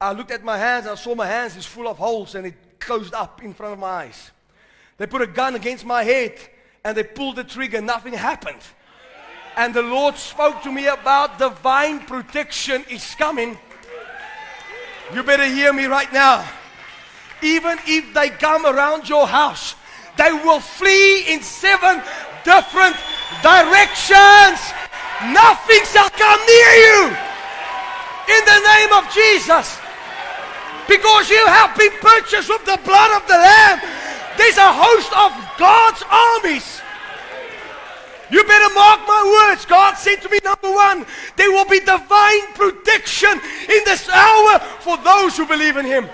[0.00, 0.86] I looked at my hands.
[0.86, 3.78] I saw my hands is full of holes and it closed up in front of
[3.78, 4.30] my eyes.
[4.98, 6.34] They put a gun against my head
[6.84, 7.80] and they pulled the trigger.
[7.80, 8.60] Nothing happened.
[9.56, 13.58] And the Lord spoke to me about divine protection is coming.
[15.12, 16.46] You better hear me right now.
[17.42, 19.74] Even if they come around your house,
[20.16, 22.02] they will flee in seven
[22.44, 22.96] different
[23.42, 24.60] directions.
[25.34, 26.98] Nothing shall come near you.
[28.28, 29.78] In the name of Jesus.
[30.86, 33.80] Because you have been purchased with the blood of the Lamb.
[34.36, 36.80] There's a host of God's armies.
[38.30, 39.64] You better mark my words.
[39.64, 44.96] God said to me, number one, there will be divine protection in this hour for
[44.98, 46.08] those who believe in Him.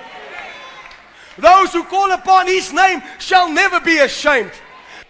[1.37, 4.53] Those who call upon His name shall never be ashamed.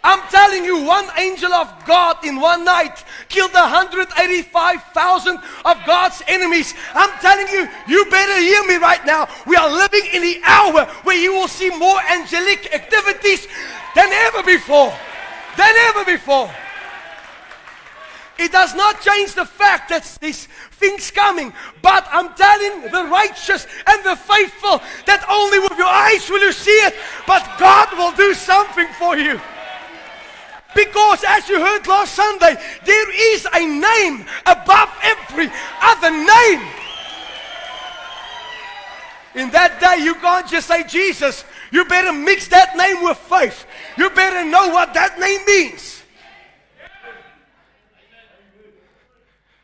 [0.05, 6.75] I'm telling you, one angel of God in one night killed 185,000 of God's enemies.
[6.93, 9.27] I'm telling you, you better hear me right now.
[9.47, 13.49] We are living in the hour where you will see more angelic activities
[13.95, 14.93] than ever before.
[15.57, 16.51] Than ever before.
[18.39, 23.67] It does not change the fact that these things coming, but I'm telling the righteous
[23.87, 26.95] and the faithful that only with your eyes will you see it,
[27.27, 29.41] but God will do something for you.
[30.75, 36.63] Because as you heard last Sunday, there is a name above every other name.
[39.35, 41.45] In that day, you can't just say Jesus.
[41.73, 43.67] You better mix that name with faith.
[43.97, 46.03] You better know what that name means.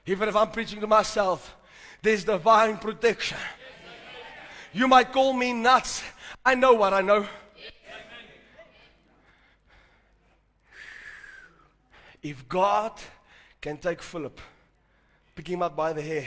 [0.07, 1.57] Even if I'm preaching to myself,
[2.03, 3.39] there's divine protection.
[4.73, 6.03] You might call me nuts.
[6.45, 7.27] I know what I know.
[12.23, 12.93] If God
[13.61, 14.41] can take Philip,
[15.35, 16.27] pick him up by the hair,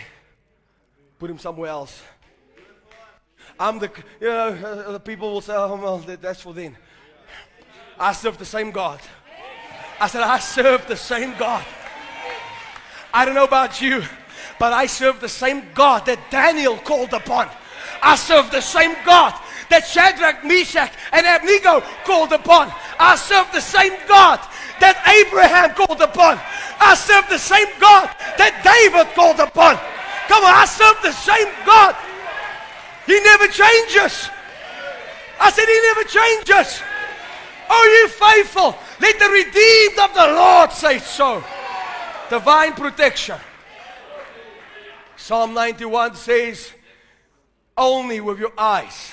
[1.19, 2.01] put him somewhere else.
[3.59, 6.75] I'm the, you know, the people will say, oh, well, that's for them.
[7.99, 8.99] I serve the same God.
[9.99, 11.63] I said, I serve the same God.
[13.13, 14.03] I don't know about you,
[14.59, 17.47] but I serve the same God that Daniel called upon.
[18.01, 22.71] I serve the same God that Shadrach, Meshach, and Abednego called upon.
[22.99, 24.39] I serve the same God
[24.79, 26.39] that Abraham called upon.
[26.79, 29.77] I serve the same God that David called upon.
[30.27, 31.95] Come on, I serve the same God.
[33.05, 34.29] He never changes.
[35.39, 36.81] I said, He never changes.
[37.69, 38.75] Are you faithful?
[38.99, 41.43] Let the redeemed of the Lord say so.
[42.29, 43.37] Divine protection.
[45.15, 46.71] Psalm 91 says,
[47.77, 49.11] Only with your eyes.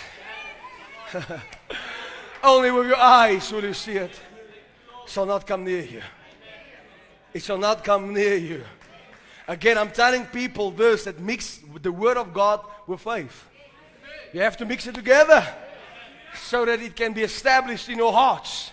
[2.42, 4.20] Only with your eyes will you see it
[5.11, 6.03] shall not come near you.
[7.33, 8.64] It shall not come near you.
[9.46, 13.46] Again, I'm telling people this that mix the word of God with faith.
[14.33, 15.44] You have to mix it together
[16.35, 18.70] so that it can be established in your hearts.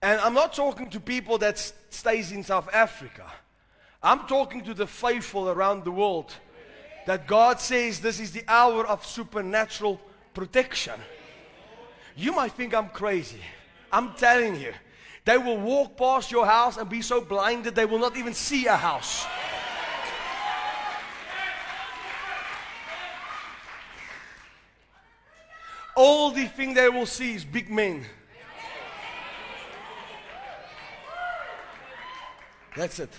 [0.00, 1.58] And I'm not talking to people that
[1.90, 3.26] stays in South Africa.
[4.02, 6.32] I'm talking to the faithful around the world
[7.06, 10.00] that God says this is the hour of supernatural
[10.32, 10.98] protection.
[12.16, 13.40] You might think I'm crazy.
[13.92, 14.72] I'm telling you,
[15.24, 18.66] they will walk past your house and be so blinded they will not even see
[18.66, 19.26] a house.
[25.96, 28.04] All the thing they will see is big men.
[32.76, 33.12] That's it.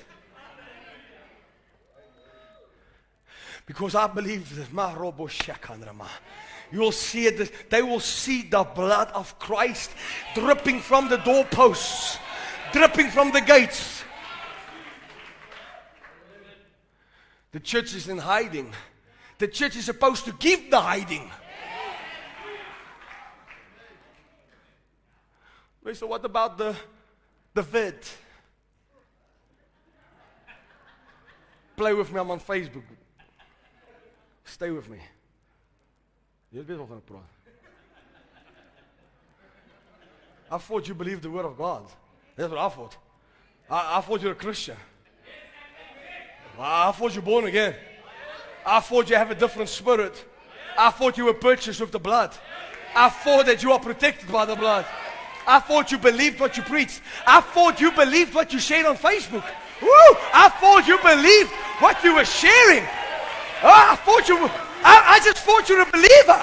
[3.66, 6.08] Because I believe that my robo shakanrama.
[6.72, 7.70] You will see it.
[7.70, 9.92] They will see the blood of Christ
[10.34, 12.18] dripping from the doorposts,
[12.72, 14.04] dripping from the gates.
[17.52, 18.74] The church is in hiding.
[19.38, 21.30] The church is supposed to give the hiding.
[25.84, 26.76] Wait, So what about the
[27.54, 27.96] the vid?
[31.76, 32.20] Play with me.
[32.20, 32.84] I'm on Facebook.
[34.46, 35.00] Stay with me.
[36.52, 37.22] Weet wat gaan praat.
[40.52, 41.90] I thought you believed the word of God.
[42.36, 42.98] That's what I thought.
[43.70, 44.76] I, I thought you're a Christian.
[46.60, 47.74] I thought you were born again.
[48.66, 50.26] I thought you have a different spirit.
[50.78, 52.36] I thought you were purchased with the blood.
[52.94, 54.86] I thought that you are protected by the blood.
[55.48, 57.02] I thought you believed what you preached.
[57.26, 59.46] I thought you believed what you shared on Facebook.
[59.82, 59.90] Woo!
[60.34, 62.84] I thought you believed what you were sharing.
[63.64, 64.50] Oh, I thought you
[64.84, 66.42] I, I just thought you were a believer.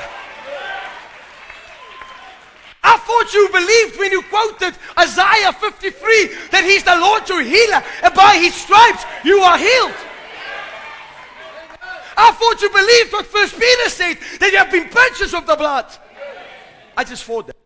[2.82, 7.82] I thought you believed when you quoted Isaiah 53 that He's the Lord your healer,
[8.03, 9.95] and by His stripes you are healed.
[12.16, 15.57] I thought you believed what First Peter said that you have been purchased of the
[15.57, 15.86] blood.
[16.97, 17.57] I just thought that.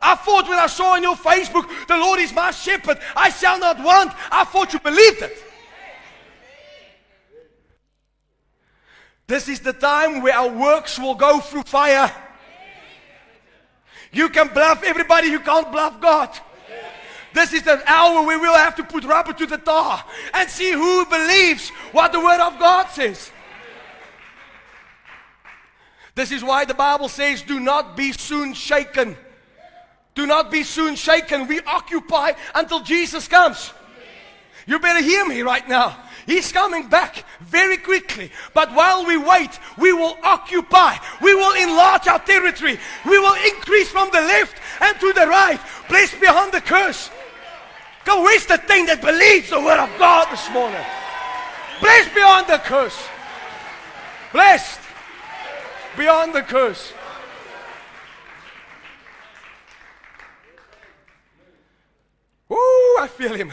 [0.00, 3.58] I thought when I saw on your Facebook, the Lord is my shepherd, I shall
[3.58, 4.12] not want.
[4.30, 5.42] I thought you believed it.
[9.26, 12.12] This is the time where our works will go through fire.
[14.12, 16.30] You can bluff everybody, you can't bluff God.
[17.32, 20.04] This is the hour where we'll have to put rubber to the tar
[20.34, 23.32] and see who believes what the Word of God says.
[26.14, 29.16] This is why the Bible says, Do not be soon shaken.
[30.14, 31.48] Do not be soon shaken.
[31.48, 33.72] We occupy until Jesus comes.
[34.66, 35.96] You better hear me right now.
[36.26, 38.30] He's coming back very quickly.
[38.54, 40.96] But while we wait, we will occupy.
[41.20, 42.78] We will enlarge our territory.
[43.04, 45.60] We will increase from the left and to the right.
[45.88, 47.10] Place beyond the curse.
[48.04, 50.84] Go, where's the thing that believes the word of God this morning?
[51.80, 52.98] Blessed beyond the curse.
[54.32, 54.80] Blessed
[55.96, 56.92] beyond the curse.
[62.48, 63.52] Woo, I feel him.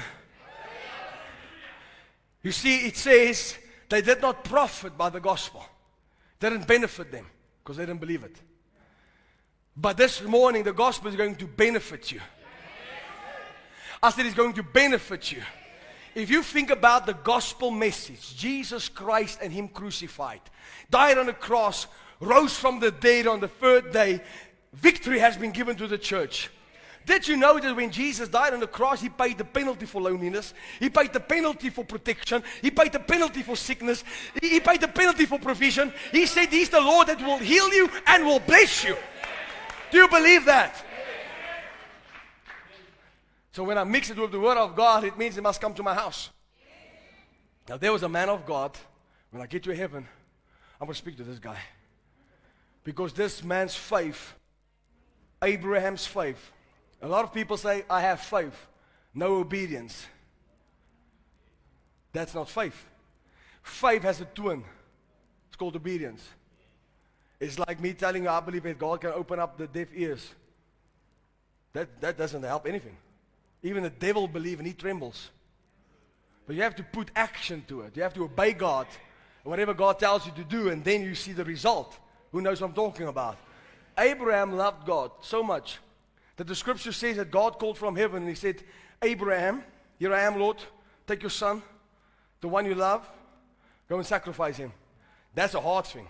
[2.44, 3.58] You see, it says
[3.90, 5.64] they did not profit by the gospel.
[6.40, 7.28] didn't benefit them
[7.64, 8.36] because they didn't believe it.
[9.76, 12.20] But this morning, the gospel is going to benefit you.
[14.04, 15.42] I said it's going to benefit you.
[16.14, 20.42] If you think about the gospel message, Jesus Christ and Him crucified,
[20.90, 21.88] died on the cross,
[22.20, 24.22] rose from the dead on the third day,
[24.74, 26.50] victory has been given to the church.
[27.06, 30.02] Did you know that when Jesus died on the cross, He paid the penalty for
[30.02, 30.54] loneliness?
[30.80, 32.44] He paid the penalty for protection.
[32.62, 34.04] He paid the penalty for sickness.
[34.42, 35.94] He, paid the penalty for provision.
[36.12, 38.96] He said He's the Lord that will heal you and will bless you.
[39.92, 40.86] Do you believe that?
[43.52, 45.74] So when I mix it with the Word of God, it means it must come
[45.74, 46.30] to my house.
[47.68, 48.78] Now, there was a man of God.
[49.32, 50.08] When I get to heaven,
[50.80, 51.58] I'm going to speak to this guy.
[52.84, 54.34] Because this man's faith,
[55.42, 56.52] Abraham's faith,
[57.02, 58.68] a lot of people say, I have faith,
[59.14, 60.06] no obedience.
[62.14, 62.86] That's not faith.
[63.64, 64.64] Faith has a twin.
[65.48, 66.28] It's called obedience.
[67.40, 70.30] It's like me telling you, I believe that God can open up the deaf ears.
[71.74, 72.98] That, that doesn't help anything.
[73.64, 75.30] Even the devil believes and he trembles.
[76.46, 77.96] But you have to put action to it.
[77.96, 78.88] You have to obey God.
[79.44, 81.98] Whatever God tells you to do, and then you see the result.
[82.32, 83.38] Who knows what I'm talking about?
[83.98, 85.80] Abraham loved God so much
[86.42, 88.64] that the scripture says that God called from heaven and he said,
[89.04, 89.64] Abraham,
[90.00, 90.58] here I am, Lord,
[91.06, 91.62] take your son,
[92.40, 93.08] the one you love,
[93.88, 94.72] go and sacrifice him.
[95.36, 96.08] That's a hard thing.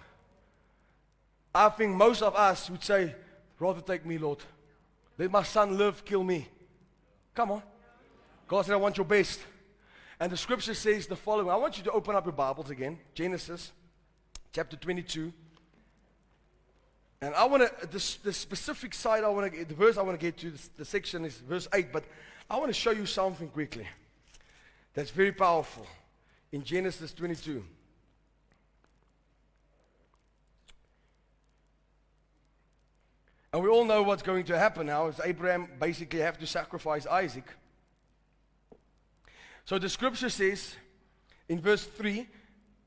[1.53, 3.13] I think most of us would say,
[3.59, 4.39] rather take me, Lord.
[5.17, 6.47] Let my son live, kill me.
[7.35, 7.63] Come on.
[8.47, 9.41] God said, I want your best.
[10.17, 11.49] And the scripture says the following.
[11.49, 12.99] I want you to open up your Bibles again.
[13.13, 13.73] Genesis
[14.53, 15.33] chapter 22.
[17.21, 20.19] And I want to, the, specific side I want to get, the verse I want
[20.19, 22.03] to get to, the, the section is verse 8, but
[22.49, 23.87] I want to show you something quickly
[24.93, 25.85] that's very powerful
[26.51, 27.63] in Genesis 22.
[33.53, 37.05] And we all know what's going to happen now is Abraham basically have to sacrifice
[37.05, 37.45] Isaac.
[39.65, 40.75] So the scripture says
[41.47, 42.27] in verse 3,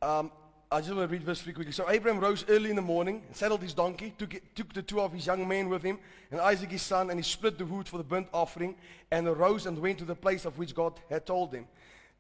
[0.03, 0.33] um,
[0.71, 1.73] I just want to read verse 3 quickly.
[1.73, 5.01] So Abraham rose early in the morning, saddled his donkey, took, it, took the two
[5.01, 5.99] of his young men with him,
[6.31, 8.75] and Isaac his son, and he split the wood for the burnt offering,
[9.11, 11.67] and arose and went to the place of which God had told him.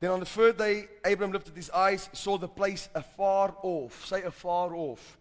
[0.00, 4.06] Then on the third day, Abraham lifted his eyes, saw the place afar off.
[4.06, 5.16] Say afar off.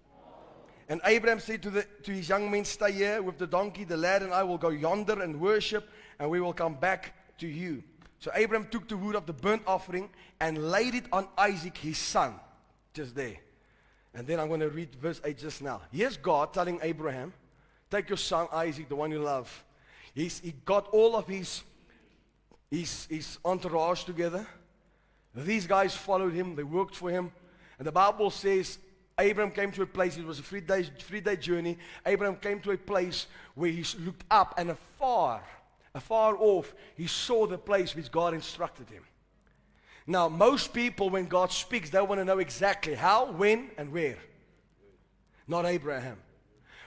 [0.90, 3.98] And Abraham said to, the, to his young men, Stay here with the donkey, the
[3.98, 7.84] lad and I will go yonder and worship, and we will come back to you.
[8.20, 10.10] So Abraham took the wood of the burnt offering
[10.40, 12.36] and laid it on Isaac his son,
[12.94, 13.38] just there.
[14.14, 15.82] And then I'm going to read verse 8 just now.
[15.92, 17.34] Here's God telling Abraham,
[17.94, 19.64] Take your son Isaac, the one you love.
[20.16, 21.62] He's, he got all of his,
[22.72, 24.48] his, his entourage together.
[25.36, 27.32] These guys followed him, they worked for him.
[27.78, 28.80] And the Bible says
[29.20, 31.78] Abraham came to a place, it was a three day, three day journey.
[32.04, 35.44] Abraham came to a place where he looked up and afar,
[35.94, 39.04] afar off, he saw the place which God instructed him.
[40.06, 44.18] Now, most people, when God speaks, they want to know exactly how, when, and where.
[45.48, 46.18] Not Abraham.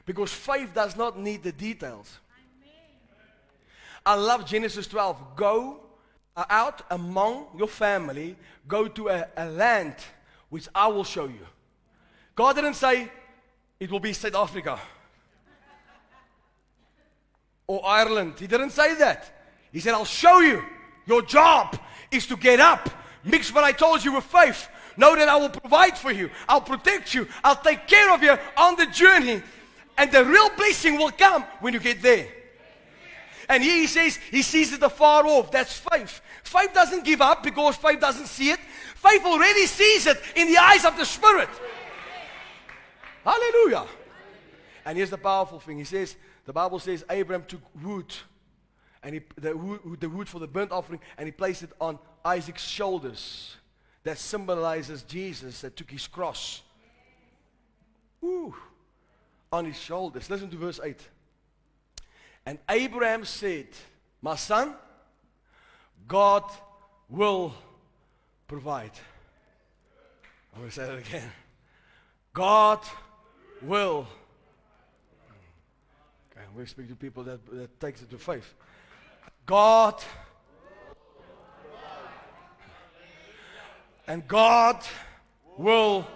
[0.04, 2.18] Because faith does not need the details.
[4.04, 5.34] I love Genesis 12.
[5.34, 5.80] Go
[6.36, 8.36] uh, out among your family,
[8.68, 9.96] go to a, a land
[10.48, 11.46] which I will show you.
[12.34, 13.10] God didn't say
[13.80, 14.78] it will be South Africa
[17.66, 18.34] or Ireland.
[18.38, 19.32] He didn't say that.
[19.72, 20.62] He said, I'll show you.
[21.06, 21.78] Your job
[22.10, 22.88] is to get up,
[23.26, 24.68] mix what I told you with faith.
[24.96, 26.30] Know that I will provide for you.
[26.48, 27.28] I'll protect you.
[27.44, 29.42] I'll take care of you on the journey.
[29.98, 32.28] And the real blessing will come when you get there.
[33.48, 35.50] And here he says he sees it afar off.
[35.50, 36.20] That's faith.
[36.42, 38.60] Faith doesn't give up because faith doesn't see it.
[38.94, 41.48] Faith already sees it in the eyes of the Spirit.
[43.24, 43.86] Hallelujah.
[44.84, 45.78] And here's the powerful thing.
[45.78, 48.14] He says, the Bible says Abraham took wood,
[49.02, 51.98] and he, the, wood, the wood for the burnt offering, and he placed it on
[52.26, 53.56] Isaac's shoulders.
[54.02, 56.62] That symbolizes Jesus that took his cross.
[58.22, 58.54] Ooh,
[59.52, 60.30] on his shoulders.
[60.30, 61.00] Listen to verse 8.
[62.44, 63.66] And Abraham said,
[64.22, 64.74] My son,
[66.06, 66.44] God
[67.08, 67.54] will
[68.46, 68.92] provide.
[70.54, 71.30] I'm going to say that again.
[72.32, 72.80] God
[73.62, 74.06] will.
[76.30, 78.54] Okay, we speak to people that, that takes it to faith.
[79.44, 80.02] God
[84.06, 84.84] and God
[85.56, 86.06] will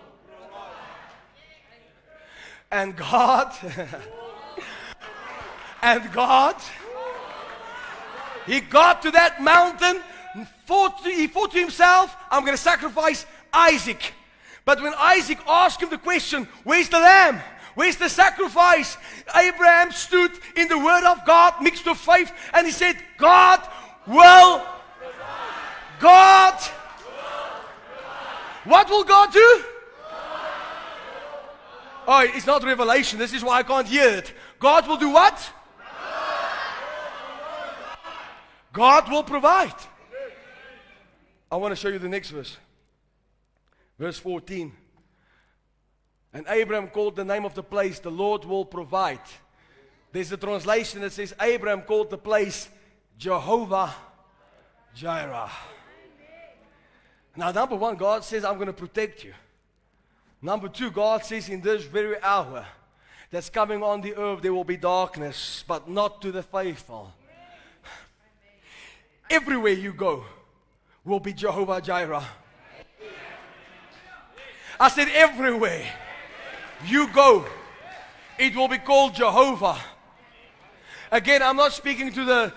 [2.71, 3.53] and God
[5.83, 6.57] and God
[8.47, 10.01] he got to that mountain
[10.67, 14.15] thought to, he thought to himself I'm going to sacrifice Isaac
[14.65, 17.41] but when Isaac asked him the question where's the lamb
[17.75, 18.97] Where's the sacrifice?
[19.35, 23.67] Abraham stood in the word of God mixed with faith and he said, God
[24.07, 24.67] will.
[26.01, 26.61] God.
[28.65, 29.65] What will God do?
[32.07, 33.19] Oh, it's not revelation.
[33.19, 34.33] This is why I can't hear it.
[34.59, 35.53] God will do what?
[38.73, 39.75] God will provide.
[41.51, 42.57] I want to show you the next verse.
[43.99, 44.73] Verse 14.
[46.33, 49.21] And Abraham called the name of the place, the Lord will provide.
[50.13, 52.69] There's a translation that says, Abraham called the place
[53.19, 53.95] Jehovah
[54.95, 55.51] Jireh.
[57.41, 59.33] Now, number one, God says, I'm going to protect you.
[60.43, 62.67] Number two, God says, in this very hour
[63.31, 67.11] that's coming on the earth, there will be darkness, but not to the faithful.
[69.31, 70.27] Everywhere you go
[71.03, 72.27] will be Jehovah Jireh.
[74.79, 75.87] I said, everywhere
[76.85, 77.47] you go,
[78.39, 79.79] it will be called Jehovah.
[81.11, 82.53] Again, I'm not speaking to the.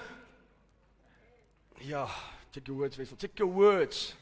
[1.82, 2.10] Yeah,
[2.52, 3.16] check your words, Vessel.
[3.16, 4.14] Check your words.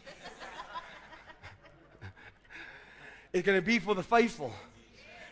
[3.34, 4.52] It's going to be for the faithful.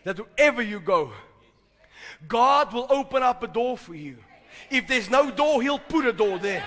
[0.04, 1.12] That wherever you go,
[2.28, 4.18] God will open up a door for you.
[4.70, 6.64] If there's no door, He'll put a door there.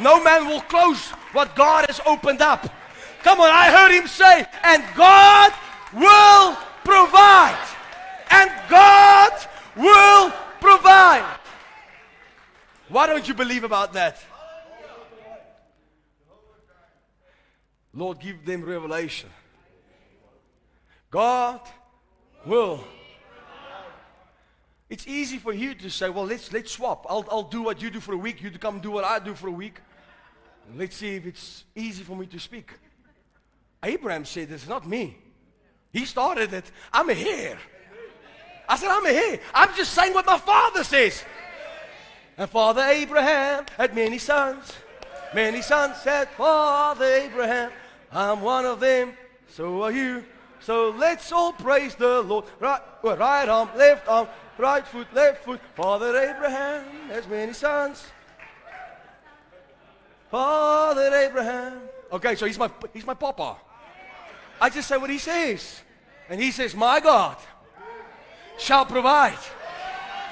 [0.00, 2.68] No man will close what God has opened up.
[3.22, 5.52] Come on, I heard Him say, and God
[5.92, 7.68] will provide.
[8.30, 9.32] And God
[9.76, 11.38] will provide.
[12.88, 14.22] Why don't you believe about that?
[17.92, 19.30] Lord, give them revelation.
[21.14, 21.60] God
[22.44, 22.82] will.
[24.90, 27.06] It's easy for you to say, well, let's, let's swap.
[27.08, 28.42] I'll, I'll do what you do for a week.
[28.42, 29.76] You come do what I do for a week.
[30.76, 32.72] Let's see if it's easy for me to speak.
[33.84, 35.16] Abraham said, it's not me.
[35.92, 36.68] He started it.
[36.92, 37.58] I'm a here.
[38.68, 39.38] I said, I'm a here.
[39.54, 41.22] I'm just saying what my father says.
[42.36, 44.72] And Father Abraham had many sons.
[45.32, 47.70] Many sons said, Father Abraham,
[48.10, 49.12] I'm one of them.
[49.46, 50.24] So are you.
[50.64, 52.46] So let's all praise the Lord.
[52.58, 55.60] Right, right arm, left arm, right foot, left foot.
[55.74, 58.06] Father Abraham has many sons.
[60.30, 61.80] Father Abraham.
[62.10, 63.58] Okay, so he's my he's my papa.
[64.58, 65.82] I just say what he says.
[66.30, 67.36] And he says, My God
[68.56, 69.36] shall provide.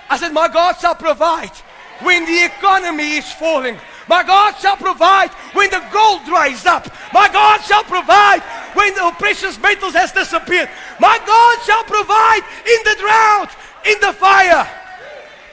[0.08, 1.52] I said, My God shall provide
[2.00, 3.76] when the economy is falling.
[4.08, 6.88] My God shall provide when the gold dries up.
[7.12, 8.42] My God shall provide
[8.74, 10.68] when the precious metals has disappeared.
[10.98, 13.50] My God shall provide in the drought,
[13.86, 14.68] in the fire.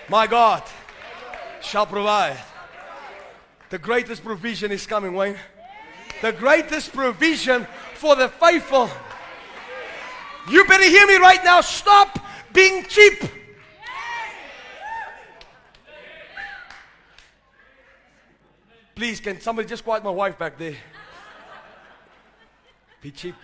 [0.10, 0.64] My God
[1.62, 2.38] shall provide.
[3.70, 5.38] The greatest provision is coming, Wayne.
[6.22, 8.90] The greatest provision for the faithful.
[10.50, 11.62] You better hear me right now.
[11.62, 12.20] Stop
[12.52, 13.24] being cheap.
[19.00, 20.74] Please, can somebody just quiet my wife back there?
[23.02, 23.36] Be cheap.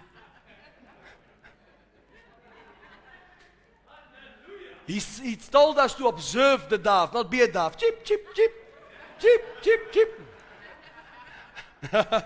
[4.86, 7.78] He's, he's told us to observe the dove, not be a dove.
[7.78, 8.52] Cheap, cheap, cheap.
[9.18, 10.10] Cheap, cheap, cheap.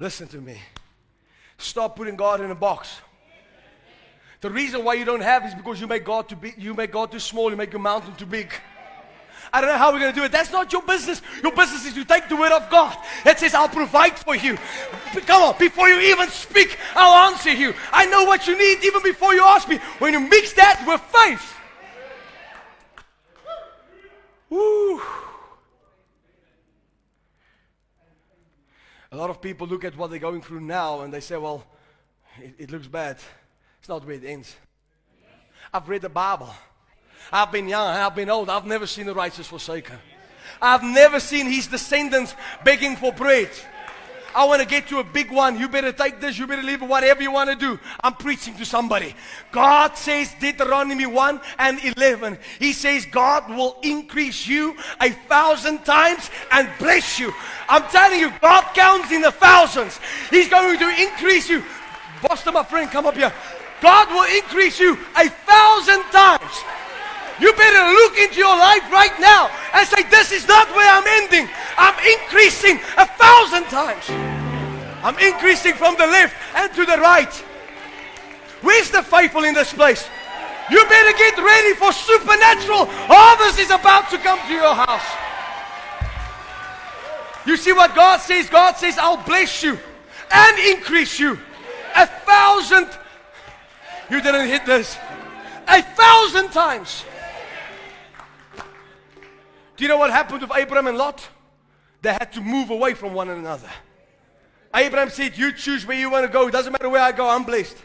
[0.00, 0.60] Listen to me.
[1.56, 3.00] Stop putting God in a box.
[4.40, 6.90] The reason why you don't have is because you make God too big, you make
[6.90, 8.52] God too small, you make your mountain too big.
[9.52, 10.32] I don't know how we're going to do it.
[10.32, 11.22] That's not your business.
[11.42, 12.96] Your business is to take the word of God.
[13.24, 14.58] It says, I'll provide for you.
[15.26, 17.74] Come on, before you even speak, I'll answer you.
[17.92, 19.78] I know what you need even before you ask me.
[19.98, 21.54] When you mix that with faith,
[24.48, 25.00] woo.
[29.10, 31.66] A lot of people look at what they're going through now and they say, well,
[32.40, 33.18] it, it looks bad.
[33.78, 34.56] It's not where it ends.
[35.74, 36.48] I've read the Bible.
[37.30, 38.50] I've been young, I've been old.
[38.50, 39.98] I've never seen the righteous forsaken.
[40.60, 43.50] I've never seen his descendants begging for bread.
[44.34, 45.58] I want to get to a big one.
[45.58, 46.38] You better take this.
[46.38, 46.88] You better leave it.
[46.88, 47.78] Whatever you want to do.
[48.00, 49.14] I'm preaching to somebody.
[49.50, 52.38] God says, Deuteronomy 1 and 11.
[52.58, 57.32] He says, God will increase you a thousand times and bless you.
[57.68, 60.00] I'm telling you, God counts in the thousands.
[60.30, 61.62] He's going to increase you.
[62.22, 63.32] Boston, my friend, come up here.
[63.80, 66.64] God will increase you a thousand times.
[67.42, 71.06] You better look into your life right now and say, This is not where I'm
[71.22, 71.50] ending.
[71.76, 74.06] I'm increasing a thousand times.
[75.02, 77.34] I'm increasing from the left and to the right.
[78.62, 80.08] Where's the faithful in this place?
[80.70, 85.02] You better get ready for supernatural harvest is about to come to your house.
[87.44, 88.48] You see what God says?
[88.48, 89.76] God says, I'll bless you
[90.30, 91.36] and increase you
[91.96, 92.88] a thousand
[94.12, 94.98] you didn't hit this.
[95.66, 97.04] A thousand times.
[99.82, 101.28] Do you know what happened with Abraham and Lot?
[102.02, 103.68] They had to move away from one another.
[104.72, 106.46] Abraham said, You choose where you want to go.
[106.46, 107.76] It doesn't matter where I go, I'm blessed.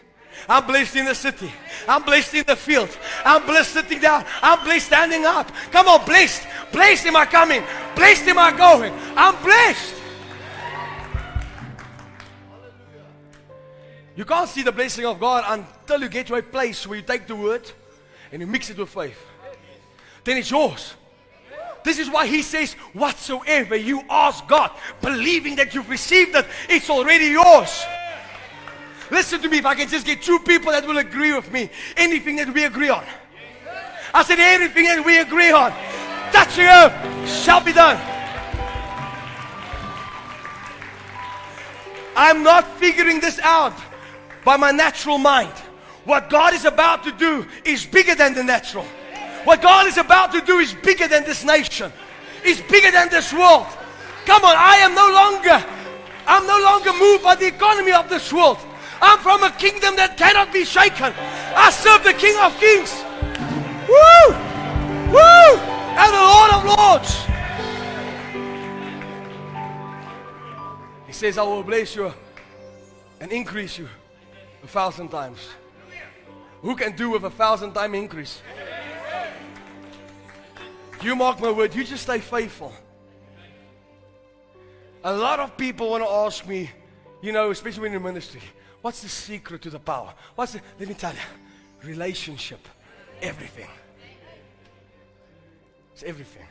[0.47, 1.51] I'm blessed in the city.
[1.87, 2.95] I'm blessed in the field.
[3.25, 4.25] I'm blessed sitting down.
[4.43, 5.51] I'm blessed standing up.
[5.71, 6.45] Come on, blessed.
[6.71, 7.63] Blessed am I coming.
[7.95, 8.93] Blessed am I going.
[9.15, 9.95] I'm blessed.
[14.15, 17.03] You can't see the blessing of God until you get to a place where you
[17.03, 17.71] take the word
[18.31, 19.17] and you mix it with faith.
[20.23, 20.93] Then it's yours.
[21.87, 26.89] This is why he says, Whatsoever you ask God, believing that you've received it, it's
[26.89, 27.81] already yours.
[29.09, 31.69] Listen to me, if I can just get two people that will agree with me,
[31.95, 33.05] anything that we agree on.
[34.13, 35.71] I said, Anything that we agree on,
[36.33, 36.93] touching earth
[37.25, 37.95] shall be done.
[42.17, 43.79] I'm not figuring this out
[44.43, 45.53] by my natural mind.
[46.03, 48.85] What God is about to do is bigger than the natural.
[49.47, 51.89] What God is about to do is bigger than this nation.
[52.43, 53.65] It's bigger than this world.
[54.25, 55.65] Come on, I am no longer
[56.27, 58.57] I'm no longer moved by the economy of this world.
[59.01, 61.13] I'm from a kingdom that cannot be shaken.
[61.55, 62.91] I serve the King of Kings.
[63.87, 64.35] Woo!
[65.15, 65.49] Woo!
[65.95, 67.11] And the Lord of Lords.
[71.07, 72.13] He says, I will bless you
[73.21, 73.87] and increase you
[74.61, 75.39] a thousand times.
[76.61, 78.41] Who can do with a thousand time increase?
[81.01, 82.73] You mark my word, you just stay faithful.
[85.03, 86.69] A lot of people want to ask me,
[87.21, 88.41] you know, especially when you're in ministry,
[88.81, 90.13] what's the secret to the power?
[90.35, 92.67] What's the, let me tell you, relationship,
[93.21, 93.69] everything.
[95.93, 96.45] It's everything.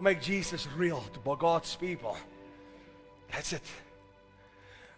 [0.00, 2.16] Make Jesus real to God's people.
[3.30, 3.62] That's it.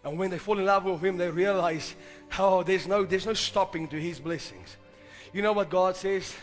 [0.03, 1.95] And when they fall in love with him, they realize,
[2.39, 4.77] oh, there's no, there's no stopping to his blessings.
[5.37, 6.35] You know what God says?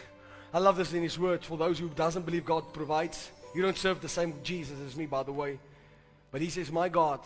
[0.53, 1.45] I love this in his word.
[1.45, 5.05] For those who doesn't believe God provides, you don't serve the same Jesus as me,
[5.05, 5.59] by the way.
[6.30, 7.18] But he says, my God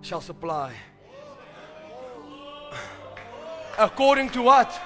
[0.00, 0.72] shall supply.
[3.76, 4.80] According to what?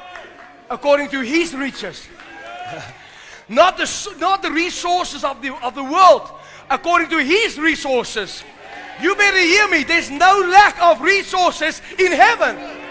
[0.70, 2.08] According to his riches.
[3.50, 6.30] not, the, not the resources of the, of the world.
[6.70, 8.42] According to his resources.
[9.02, 9.84] You better hear me.
[9.84, 12.83] There's no lack of resources in heaven.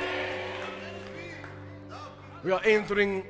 [2.43, 3.25] We are entering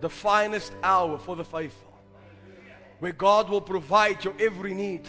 [0.00, 1.92] the finest hour for the faithful,
[2.98, 5.02] where God will provide your every need.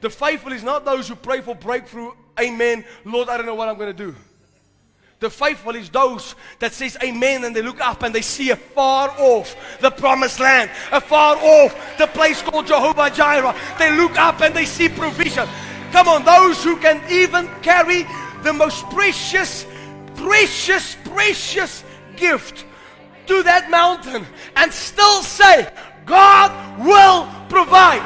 [0.00, 2.12] The faithful is not those who pray for breakthrough.
[2.38, 2.84] Amen.
[3.04, 4.14] Lord, I don't know what I'm going to do.
[5.20, 9.10] The faithful is those that says amen and they look up and they see afar
[9.18, 13.56] off the promised land, afar off the place called Jehovah Jireh.
[13.80, 15.48] They look up and they see provision.
[15.90, 18.06] Come on, those who can even carry
[18.44, 19.66] the most precious,
[20.14, 21.82] precious, precious
[22.18, 22.64] gift
[23.26, 25.68] to that mountain and still say,
[26.06, 28.02] God will provide.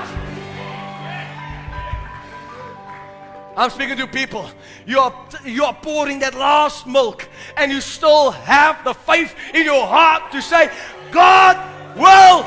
[3.57, 4.49] I'm speaking to people.
[4.87, 9.65] You are, you are pouring that last milk, and you still have the faith in
[9.65, 10.71] your heart to say,
[11.11, 11.57] God
[11.97, 12.45] will.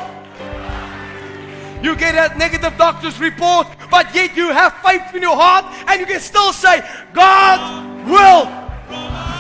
[1.84, 6.00] You get a negative doctor's report, but yet you have faith in your heart, and
[6.00, 9.35] you can still say, God will.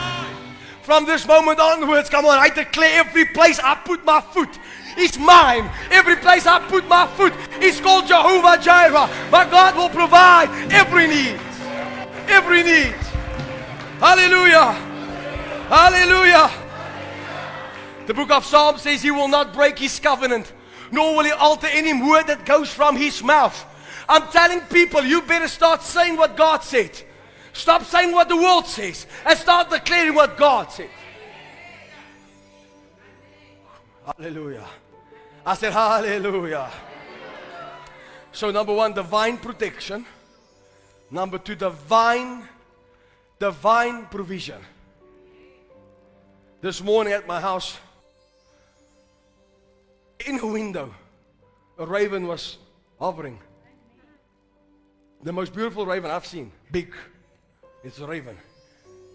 [0.85, 4.59] From this moment onwards, come on, I declare every place I put my foot
[4.97, 5.69] is mine.
[5.91, 9.09] Every place I put my foot is called Jehovah Jireh.
[9.31, 11.39] My God will provide every need
[12.27, 12.93] every need.
[13.99, 14.71] Hallelujah.
[15.69, 16.51] Hallelujah.
[18.07, 20.51] The book of Psalms says he will not break his covenant,
[20.91, 23.65] nor will he alter any word that goes from his mouth.
[24.07, 26.91] I'm telling people, you better start saying what God said.
[27.55, 30.89] Stop saying what the world says and start declaring what God said.
[34.05, 34.65] Hallelujah.
[35.45, 36.69] I said, Hallelujah.
[38.33, 40.05] So, number one, divine protection.
[41.09, 42.43] Number two, divine,
[43.39, 44.61] divine provision.
[46.59, 47.77] This morning at my house,
[50.25, 50.93] in a window,
[51.77, 52.57] a raven was
[52.99, 53.39] hovering.
[55.23, 56.51] The most beautiful raven I've seen.
[56.69, 56.93] Big.
[57.85, 58.35] It's a raven.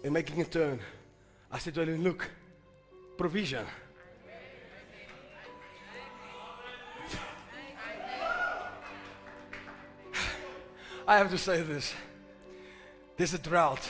[0.01, 0.79] And making a turn.
[1.51, 2.29] I said to him, look,
[3.17, 3.65] provision.
[11.05, 11.93] I have to say this.
[13.17, 13.85] There's a drought.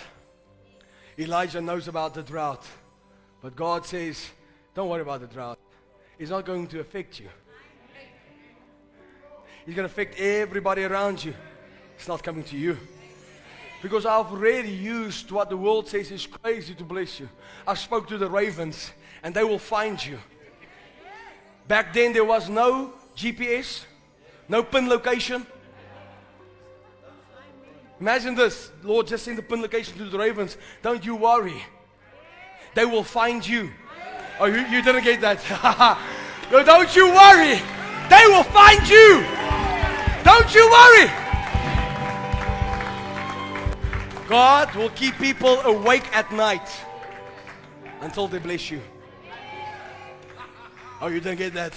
[1.19, 2.65] Elijah knows about the drought.
[3.39, 4.31] But God says,
[4.73, 5.59] don't worry about the drought.
[6.17, 7.29] It's not going to affect you.
[9.67, 11.35] It's going to affect everybody around you.
[11.95, 12.79] It's not coming to you.
[13.81, 17.29] Because I've already used what the world says is crazy to bless you.
[17.67, 18.91] I spoke to the ravens
[19.23, 20.19] and they will find you.
[21.67, 23.85] Back then there was no GPS,
[24.47, 25.45] no pin location.
[27.99, 28.71] Imagine this.
[28.83, 30.57] Lord, just send the pin location to the ravens.
[30.81, 31.61] Don't you worry.
[32.73, 33.71] They will find you.
[34.39, 35.97] Oh, you, you didn't get that.
[36.51, 37.61] no, don't you worry.
[38.09, 39.23] They will find you.
[40.23, 41.20] Don't you worry.
[44.31, 46.69] God will keep people awake at night
[47.99, 48.79] until they bless you.
[51.01, 51.73] Oh, you didn't get that.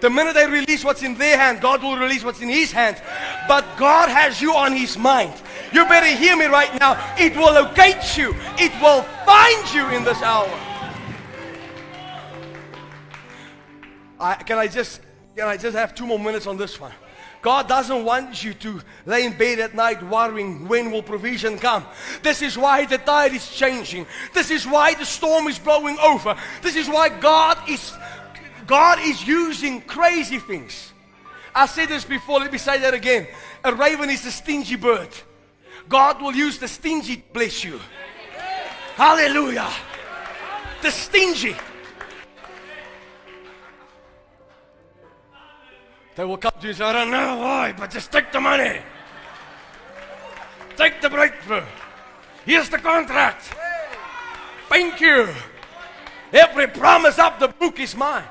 [0.00, 3.02] The minute they release what's in their hand, God will release what's in His hand.
[3.48, 5.34] But God has you on His mind.
[5.72, 7.16] You better hear me right now.
[7.18, 10.48] It will locate you, it will find you in this hour.
[14.20, 15.00] I, can I just
[15.34, 16.92] can I just have two more minutes on this one?
[17.42, 21.84] God doesn't want you to lay in bed at night worrying when will provision come.
[22.22, 24.06] This is why the tide is changing.
[24.34, 26.36] This is why the storm is blowing over.
[26.62, 27.92] This is why God is
[28.66, 30.92] God is using crazy things.
[31.54, 33.28] I said this before, let me say that again.
[33.64, 35.08] A raven is a stingy bird.
[35.88, 37.80] God will use the stingy bless you.
[38.96, 39.70] Hallelujah.
[40.82, 41.54] The stingy.
[46.16, 48.40] They will come to you and say, I don't know why, but just take the
[48.40, 48.80] money.
[50.76, 51.64] Take the breakthrough.
[52.46, 53.54] Here's the contract.
[54.68, 55.28] Thank you.
[56.32, 58.24] Every promise of the book is mine.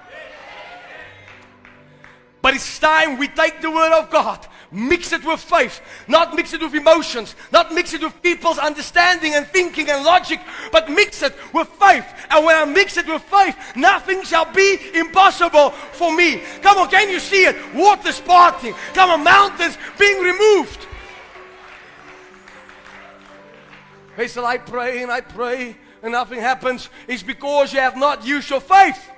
[2.41, 6.53] But it's time we take the word of God, mix it with faith, not mix
[6.53, 10.39] it with emotions, not mix it with people's understanding and thinking and logic,
[10.72, 12.05] but mix it with faith.
[12.30, 16.41] And when I mix it with faith, nothing shall be impossible for me.
[16.61, 17.55] Come on, can you see it?
[17.74, 18.74] Waters parting.
[18.93, 20.88] Come on, mountains being removed.
[24.28, 26.89] Said, I pray and I pray and nothing happens.
[27.07, 29.11] It's because you have not used your faith.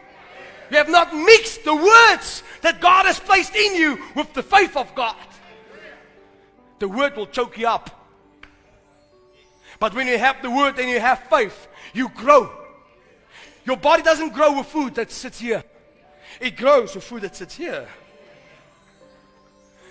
[0.72, 4.76] You have not mixed the words that God has placed in you with the faith
[4.76, 5.16] of God.
[6.80, 7.90] The word will choke you up.
[9.80, 12.52] But when you have the word and you have faith, you grow.
[13.66, 15.64] Your body doesn't grow with food that sits here,
[16.40, 17.88] it grows with food that sits here.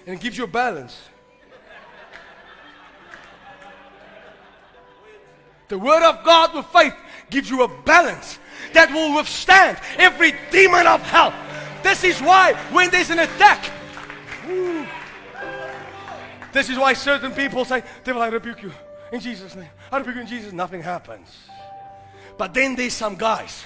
[0.07, 1.01] And it gives you a balance.
[5.68, 6.95] The word of God with faith
[7.28, 8.39] gives you a balance
[8.72, 11.34] that will withstand every demon of hell.
[11.82, 13.64] This is why when there's an attack,
[16.57, 18.73] this is why certain people say, Devil, I rebuke you
[19.13, 19.69] in Jesus' name.
[19.93, 20.53] I rebuke you in Jesus.
[20.53, 21.29] Nothing happens.
[22.39, 23.65] But then there's some guys.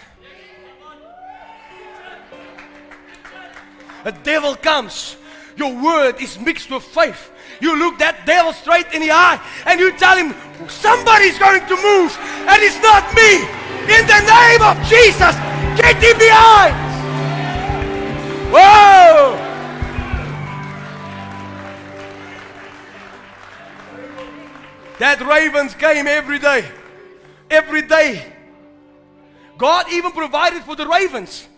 [4.05, 5.16] A devil comes.
[5.57, 7.30] Your word is mixed with faith.
[7.61, 10.34] You look that devil straight in the eye and you tell him,
[10.68, 12.16] somebody's going to move
[12.49, 13.45] and it's not me.
[13.93, 15.34] In the name of Jesus,
[15.76, 16.74] get him behind.
[18.51, 18.99] Whoa!
[25.01, 26.62] That ravens came every day.
[27.51, 28.22] Every day.
[29.57, 31.48] God even provided for the ravens.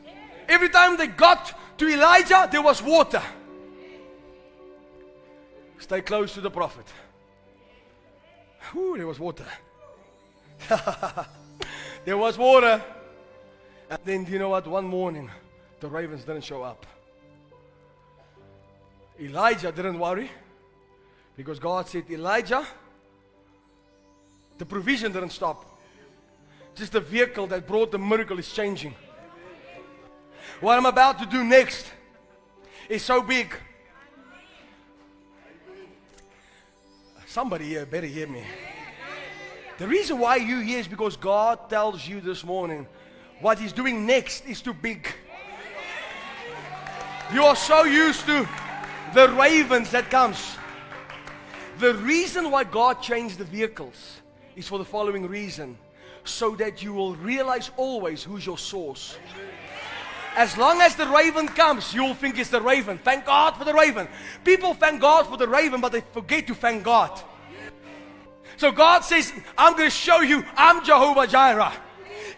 [0.48, 3.22] Every time they got to Elijah, there was water.
[5.78, 6.86] Stay close to the prophet.
[8.70, 9.46] Whew, there was water.
[12.04, 12.80] there was water.
[13.90, 14.68] And then, you know what?
[14.68, 15.28] One morning,
[15.80, 16.86] the ravens didn't show up.
[19.20, 20.30] Elijah didn't worry
[21.36, 22.64] because God said, Elijah,
[24.62, 25.64] the provision didn't stop.
[26.76, 28.94] Just the vehicle that brought the miracle is changing.
[30.60, 31.84] What I'm about to do next
[32.88, 33.52] is so big.
[37.26, 38.44] Somebody here better hear me.
[39.78, 42.86] The reason why you here is because God tells you this morning
[43.40, 45.08] what He's doing next is too big.
[47.34, 48.48] You are so used to
[49.12, 50.56] the ravens that comes.
[51.80, 54.21] The reason why God changed the vehicles
[54.56, 55.76] is for the following reason
[56.24, 59.16] so that you will realize always who's your source.
[60.36, 62.98] As long as the raven comes, you'll think it's the raven.
[62.98, 64.08] Thank God for the raven.
[64.44, 67.20] People thank God for the raven, but they forget to thank God.
[68.56, 71.72] So God says, I'm going to show you I'm Jehovah Jireh.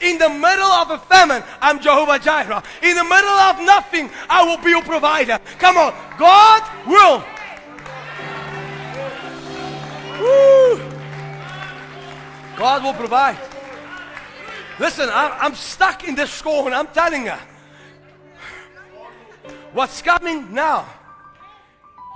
[0.01, 2.63] In the middle of a famine, I'm Jehovah Jireh.
[2.83, 5.39] In the middle of nothing, I will be your provider.
[5.59, 7.25] Come on, God will.
[10.21, 10.94] Woo.
[12.57, 13.39] God will provide.
[14.79, 16.73] Listen, I'm, stuck in this scorn.
[16.73, 17.35] I'm telling you.
[19.73, 20.87] What's coming now?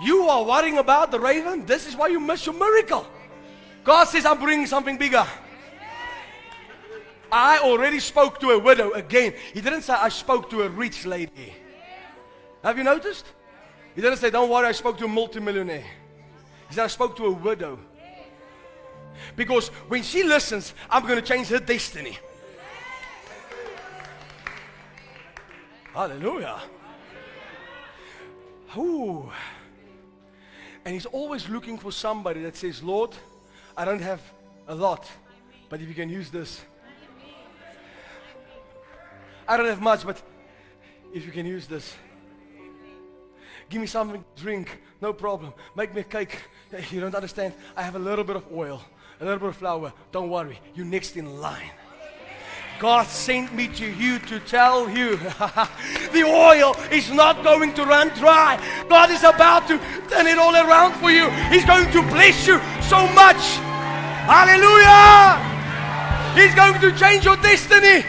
[0.03, 1.67] You are worrying about the raven.
[1.67, 3.07] This is why you miss your miracle.
[3.85, 5.27] God says, I'm bringing something bigger.
[7.31, 9.35] I already spoke to a widow again.
[9.53, 11.55] He didn't say, I spoke to a rich lady.
[12.63, 13.27] Have you noticed?
[13.95, 15.85] He didn't say, Don't worry, I spoke to a multimillionaire.
[16.69, 17.79] He said, I spoke to a widow.
[19.37, 22.19] Because when she listens, I'm going to change her destiny.
[25.93, 26.61] Hallelujah.
[28.77, 29.31] Ooh.
[30.85, 33.11] And he's always looking for somebody that says, Lord,
[33.77, 34.21] I don't have
[34.67, 35.07] a lot,
[35.69, 36.61] but if you can use this.
[39.47, 40.23] I don't have much, but
[41.13, 41.95] if you can use this.
[43.71, 45.53] Give me something to drink, no problem.
[45.75, 46.43] Make me a cake.
[46.91, 47.55] You don't understand.
[47.77, 48.83] I have a little bit of oil,
[49.21, 49.93] a little bit of flour.
[50.13, 51.71] Don't worry, you're next in line.
[52.79, 55.17] God sent me to you to tell you
[56.13, 58.57] the oil is not going to run dry.
[58.89, 61.29] God is about to turn it all around for you.
[61.51, 63.43] He's going to bless you so much.
[64.31, 65.43] Hallelujah!
[66.39, 68.05] He's going to change your destiny.